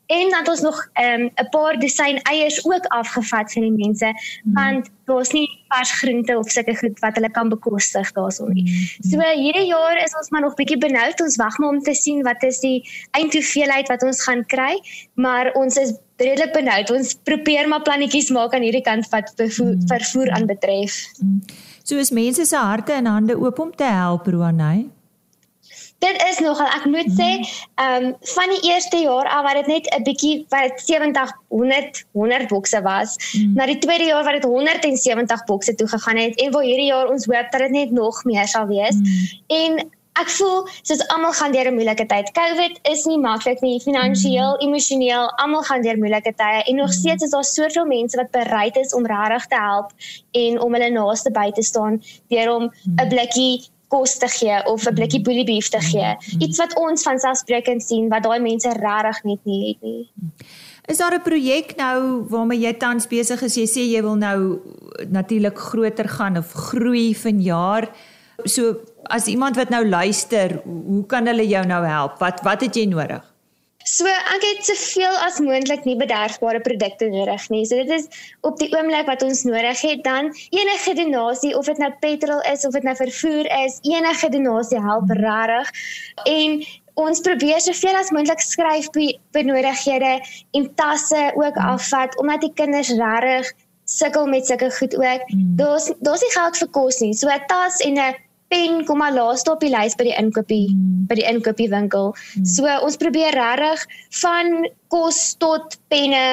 en 0.06 0.30
dan 0.30 0.38
het 0.38 0.48
ons 0.48 0.60
nog 0.60 0.78
'n 0.94 1.20
um, 1.20 1.50
paar 1.50 1.78
dosyn 1.78 2.18
eiers 2.22 2.64
ook 2.64 2.84
afgevat 2.86 3.52
vir 3.52 3.62
die 3.62 3.76
mense 3.84 4.06
mm. 4.06 4.52
want 4.54 4.90
daar's 5.04 5.32
nie 5.32 5.48
vars 5.68 5.92
groente 5.92 6.38
of 6.38 6.50
sulke 6.50 6.76
goed 6.76 6.98
wat 7.00 7.14
hulle 7.14 7.30
kan 7.30 7.48
bekostig 7.48 8.12
daarson 8.12 8.52
nie. 8.52 8.62
Mm. 8.62 9.10
So 9.10 9.18
hierdie 9.20 9.66
jaar 9.66 9.96
is 10.04 10.14
ons 10.16 10.30
maar 10.30 10.40
nog 10.40 10.54
bietjie 10.54 10.78
benoud. 10.78 11.20
Ons 11.20 11.36
wag 11.36 11.58
maar 11.58 11.68
om 11.68 11.82
te 11.82 11.94
sien 11.94 12.22
wat 12.22 12.42
is 12.42 12.60
die 12.60 12.88
eindhoeveelheid 13.10 13.88
wat 13.88 14.02
ons 14.02 14.22
gaan 14.22 14.46
kry, 14.46 14.80
maar 15.14 15.52
ons 15.52 15.76
is 15.76 15.94
redelik 16.16 16.52
benoud. 16.52 16.90
Ons 16.90 17.14
probeer 17.14 17.68
maar 17.68 17.82
plannetjies 17.82 18.30
maak 18.30 18.54
aan 18.54 18.62
hierdie 18.62 18.84
kant 18.84 19.08
wat 19.08 19.32
vervoer, 19.36 19.74
mm. 19.74 19.86
vervoer 19.86 20.30
aanbetref. 20.30 21.06
Mm. 21.20 21.40
So 21.82 21.96
is 21.96 22.10
mense 22.10 22.44
se 22.44 22.56
harte 22.56 22.92
en 22.92 23.06
hande 23.06 23.38
oop 23.38 23.58
om 23.58 23.74
te 23.76 23.84
help, 23.84 24.26
Roanay 24.26 24.86
dit 26.05 26.22
is 26.31 26.38
nogal 26.44 26.68
ek 26.79 26.85
moet 26.90 27.11
sê 27.18 27.31
ehm 27.40 28.05
um, 28.05 28.14
van 28.35 28.55
die 28.55 28.70
eerste 28.70 29.00
jaar 29.05 29.29
af 29.37 29.44
wat 29.46 29.59
dit 29.61 29.66
net 29.72 29.90
'n 29.96 30.05
bietjie 30.09 30.35
wat 30.55 30.81
70 30.81 31.33
100 31.48 32.05
100 32.12 32.48
bokse 32.48 32.83
was 32.83 33.16
mm. 33.16 33.55
na 33.55 33.66
die 33.66 33.79
tweede 33.79 34.05
jaar 34.12 34.24
wat 34.24 34.40
dit 34.40 34.44
170 34.44 35.44
bokse 35.44 35.74
toe 35.74 35.88
gegaan 35.88 36.16
het 36.16 36.40
en 36.40 36.53
waar 36.53 36.64
hierdie 36.70 36.92
jaar 36.92 37.09
ons 37.09 37.27
hoop 37.27 37.50
dat 37.50 37.61
dit 37.61 37.70
net 37.70 37.90
nog 37.90 38.24
meer 38.24 38.48
sal 38.48 38.66
wees 38.66 38.96
mm. 38.96 39.29
en 39.46 39.85
ek 40.22 40.31
voel 40.31 40.68
soos 40.87 41.03
almal 41.11 41.33
gaan 41.35 41.53
deur 41.55 41.68
'n 41.70 41.74
moeilike 41.74 42.07
tyd 42.07 42.31
covid 42.38 42.79
is 42.90 43.05
nie 43.11 43.18
maklik 43.18 43.61
nie 43.66 43.81
finansiëel 43.83 44.53
mm. 44.55 44.66
emosioneel 44.66 45.27
almal 45.42 45.64
gaan 45.68 45.83
deur 45.83 45.98
moeilike 45.98 46.33
tye 46.42 46.62
en 46.62 46.77
nog 46.77 46.92
mm. 46.92 46.98
steeds 47.00 47.24
is 47.27 47.35
daar 47.35 47.44
soveel 47.44 47.87
mense 47.87 48.16
wat 48.20 48.31
bereid 48.31 48.77
is 48.77 48.94
om 48.94 49.07
regtig 49.07 49.46
te 49.46 49.59
help 49.68 49.90
en 50.44 50.61
om 50.61 50.74
hulle 50.74 50.90
naaste 50.90 51.31
by 51.31 51.50
te 51.50 51.62
staan 51.62 52.03
deur 52.29 52.55
om 52.57 52.64
'n 52.64 52.70
mm. 52.94 53.09
blikkie 53.09 53.55
kos 53.94 54.18
te 54.18 54.28
gee 54.28 54.59
of 54.66 54.87
'n 54.90 54.94
blikkie 54.98 55.22
boeliebeef 55.22 55.68
te 55.68 55.80
gee. 55.80 56.11
Mm-hmm. 56.14 56.40
Iets 56.46 56.59
wat 56.59 56.76
ons 56.76 57.02
van 57.02 57.18
selfspreekend 57.18 57.83
sien 57.83 58.09
wat 58.09 58.22
daai 58.26 58.40
mense 58.40 58.70
regtig 58.78 59.22
net 59.24 59.40
nie 59.44 59.61
het 59.68 59.80
nie. 59.83 60.02
Is 60.87 60.98
daar 60.98 61.14
'n 61.14 61.22
projek 61.22 61.76
nou 61.76 62.24
waarmee 62.28 62.61
jy 62.61 62.72
tans 62.76 63.07
besig 63.07 63.42
is? 63.42 63.54
Jy 63.54 63.66
sê 63.66 63.83
jy 63.94 64.02
wil 64.02 64.16
nou 64.16 64.61
natuurlik 65.09 65.59
groter 65.59 66.09
gaan 66.09 66.37
of 66.37 66.52
groei 66.52 67.14
vanjaar. 67.14 67.88
So 68.44 68.76
as 69.02 69.26
iemand 69.26 69.57
wat 69.57 69.70
nou 69.70 69.88
luister, 69.88 70.61
hoe 70.64 71.07
kan 71.07 71.26
hulle 71.26 71.46
jou 71.46 71.66
nou 71.66 71.85
help? 71.85 72.18
Wat 72.18 72.40
wat 72.42 72.61
het 72.61 72.74
jy 72.74 72.87
nodig? 72.87 73.34
So 73.85 74.09
ek 74.09 74.44
het 74.44 74.64
soveel 74.64 75.16
as 75.27 75.38
moontlik 75.44 75.85
nie 75.85 75.97
bederfbare 76.01 76.61
produkte 76.64 77.11
nodig 77.12 77.42
nie. 77.53 77.64
So 77.68 77.77
dit 77.77 77.90
is 77.92 78.07
op 78.49 78.57
die 78.61 78.70
oomblik 78.73 79.05
wat 79.11 79.23
ons 79.27 79.42
nodig 79.44 79.83
het 79.85 80.01
dan 80.07 80.31
enige 80.57 80.94
donasie 80.97 81.53
of 81.59 81.68
dit 81.68 81.83
nou 81.83 81.90
petrol 82.01 82.40
is 82.53 82.64
of 82.64 82.73
dit 82.73 82.87
nou 82.88 82.97
vervoer 82.97 83.51
is, 83.61 83.77
enige 83.85 84.31
donasie 84.33 84.81
help 84.81 85.12
regtig. 85.20 85.75
En 86.25 86.64
ons 87.05 87.20
probeer 87.27 87.61
soveel 87.61 88.01
as 88.01 88.12
moontlik 88.14 88.40
skryf 88.40 88.88
benodighede 89.37 90.16
en 90.57 90.70
tasse 90.81 91.31
ook 91.35 91.61
afvat 91.61 92.16
omdat 92.23 92.49
die 92.49 92.55
kinders 92.57 92.94
regtig 92.97 93.53
sukkel 93.85 94.27
met 94.27 94.47
sulke 94.47 94.70
goed 94.73 94.97
ook. 94.97 95.29
Hmm. 95.29 95.57
Daar's 95.61 95.92
daar's 96.01 96.25
nie 96.25 96.33
geld 96.33 96.57
vir 96.57 96.70
kos 96.73 97.01
nie. 97.05 97.12
So 97.12 97.29
'n 97.29 97.44
tas 97.53 97.81
en 97.85 98.01
'n 98.01 98.14
pen 98.54 98.84
kom 98.86 99.02
maar 99.02 99.14
laaste 99.14 99.52
op 99.52 99.62
die 99.64 99.72
lys 99.74 99.96
by 99.98 100.08
die 100.08 100.18
inkopie 100.18 100.66
mm. 100.70 101.06
by 101.10 101.18
die 101.18 101.26
inkopiewinkel. 101.28 102.12
Mm. 102.14 102.50
So 102.56 102.70
ons 102.86 102.98
probeer 103.00 103.34
regtig 103.36 103.86
van 104.22 104.68
kos 104.94 105.34
tot 105.42 105.78
penne 105.92 106.26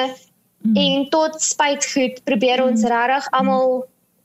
mm. 0.62 0.76
en 0.78 1.08
tot 1.14 1.40
spuitgoed 1.42 2.22
probeer 2.28 2.62
ons 2.64 2.84
mm. 2.84 2.92
regtig 2.94 3.32
almal 3.38 3.82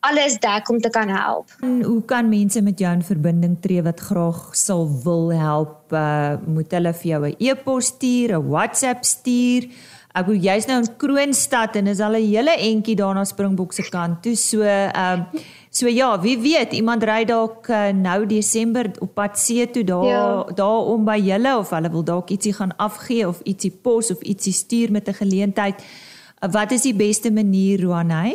alles 0.07 0.37
dek 0.39 0.69
om 0.69 0.79
te 0.79 0.91
kan 0.93 1.09
help. 1.09 1.51
En 1.65 1.81
hoe 1.83 2.01
kan 2.05 2.29
mense 2.29 2.61
met 2.61 2.79
jou 2.79 2.91
in 2.93 3.03
verbinding 3.03 3.57
tree 3.61 3.81
wat 3.83 3.99
graag 4.09 4.55
sal 4.55 4.85
wil 5.03 5.31
help? 5.33 5.91
Uh, 5.91 6.37
moet 6.45 6.71
hulle 6.71 6.93
vir 7.01 7.09
jou 7.11 7.21
'n 7.25 7.35
e-pos 7.39 7.91
stuur, 7.95 8.37
'n 8.37 8.47
WhatsApp 8.47 9.03
stuur? 9.03 9.69
Ek 10.17 10.25
wil 10.25 10.39
jy's 10.41 10.65
nou 10.65 10.79
in 10.81 10.89
Kroonstad 10.97 11.75
en 11.75 11.87
is 11.87 11.99
al 11.99 12.15
'n 12.15 12.29
hele 12.29 12.55
entjie 12.57 12.95
daar 12.95 13.13
na 13.13 13.23
Springbok 13.23 13.73
se 13.73 13.83
kant 13.89 14.23
toe. 14.23 14.35
So 14.35 14.61
ehm 14.61 15.25
uh, 15.33 15.41
so 15.77 15.87
ja, 15.87 16.21
wie 16.21 16.37
weet, 16.41 16.73
iemand 16.73 17.03
ry 17.05 17.21
dalk 17.29 17.67
uh, 17.69 17.91
nou 17.93 18.25
Desember 18.25 18.89
op 19.03 19.13
pad 19.13 19.37
see 19.37 19.67
toe 19.69 19.83
daar 19.85 20.05
ja. 20.09 20.43
daar 20.57 20.89
om 20.93 21.05
by 21.05 21.17
julle 21.21 21.53
of 21.57 21.69
hulle 21.75 21.91
wil 21.93 22.05
dalk 22.07 22.31
ietsie 22.33 22.53
gaan 22.57 22.73
afgee 22.81 23.27
of 23.27 23.43
ietsie 23.45 23.71
pos 23.71 24.09
of 24.11 24.23
ietsie 24.25 24.53
stuur 24.53 24.91
met 24.91 25.07
'n 25.07 25.19
geleentheid. 25.21 25.81
Uh, 25.81 26.51
wat 26.51 26.71
is 26.71 26.81
die 26.81 26.95
beste 26.95 27.31
manier, 27.31 27.81
Roanay? 27.81 28.33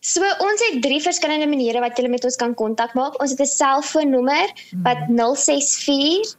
So 0.00 0.24
ons 0.24 0.60
het 0.68 0.82
drie 0.82 1.02
verskillende 1.04 1.46
maniere 1.46 1.80
wat 1.80 1.98
jy 1.98 2.08
met 2.08 2.24
ons 2.24 2.36
kan 2.36 2.54
kontak 2.54 2.94
maak. 2.94 3.20
Ons 3.20 3.30
het 3.30 3.40
'n 3.40 3.46
selfoonnommer 3.46 4.48
wat 4.82 4.98
064 5.08 6.36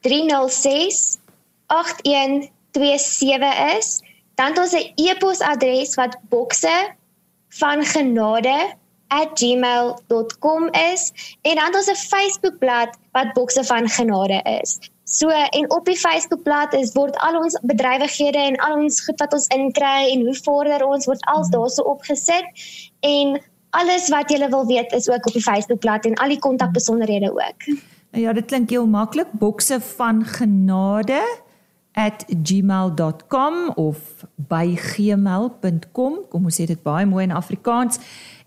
306 0.00 1.18
8127 1.66 3.78
is. 3.78 4.00
Dan 4.34 4.46
het 4.46 4.58
ons 4.58 4.72
'n 4.72 4.92
e-posadres 4.94 5.94
wat 5.94 6.18
bokse 6.28 6.94
van 7.48 7.84
genade@gmail.com 9.12 10.68
is 10.72 11.12
en 11.42 11.54
dan 11.54 11.74
ons 11.74 11.90
'n 11.90 11.94
Facebookblad 11.94 12.88
wat 13.12 13.32
bokse 13.32 13.64
van 13.64 13.88
genade 13.88 14.40
is. 14.60 14.78
So 15.04 15.28
en 15.28 15.70
op 15.70 15.84
die 15.84 15.96
Facebookblad 15.96 16.74
is 16.74 16.92
word 16.92 17.16
al 17.16 17.36
ons 17.36 17.58
bedrywighede 17.62 18.38
en 18.38 18.56
al 18.56 18.76
ons 18.76 19.04
goed 19.04 19.18
wat 19.18 19.32
ons 19.32 19.46
inkry 19.46 20.10
en 20.12 20.20
hoe 20.24 20.36
vorder 20.42 20.86
ons 20.86 21.04
word 21.06 21.24
als 21.24 21.48
daarso 21.48 21.82
opgesit 21.82 22.46
en 23.00 23.40
alles 23.70 24.08
wat 24.08 24.30
jy 24.30 24.48
wil 24.48 24.66
weet 24.66 24.92
is 24.92 25.08
ook 25.08 25.26
op 25.26 25.32
die 25.32 25.42
Facebookblad 25.42 26.04
en 26.04 26.14
al 26.14 26.28
die 26.28 26.38
kontakbesonderhede 26.38 27.30
ook. 27.32 27.60
Ja, 28.10 28.32
dit 28.32 28.44
klink 28.44 28.70
heel 28.70 28.86
maklik. 28.86 29.26
Bokse 29.32 29.80
van 29.80 30.24
genade 30.24 31.20
@gmail.com 31.92 33.70
of 33.74 33.98
by 34.36 34.76
gmail.com. 34.76 36.18
Kom 36.28 36.44
ons 36.44 36.60
sê 36.60 36.66
dit 36.66 36.82
baie 36.82 37.06
mooi 37.06 37.24
in 37.24 37.32
Afrikaans. 37.32 37.98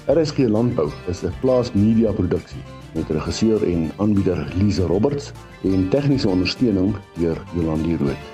RSG 0.07 0.37
Landbou 0.37 0.91
is 1.07 1.23
'n 1.23 1.33
plaas 1.39 1.73
media 1.73 2.11
produksie 2.11 2.61
met 2.93 3.09
regisseur 3.09 3.63
en 3.63 3.91
aanbieder 3.97 4.53
Lize 4.55 4.85
Roberts 4.85 5.31
en 5.63 5.89
tegniese 5.89 6.29
ondersteuning 6.29 6.95
deur 7.15 7.41
Jolande 7.55 7.97
Rooi. 7.97 8.32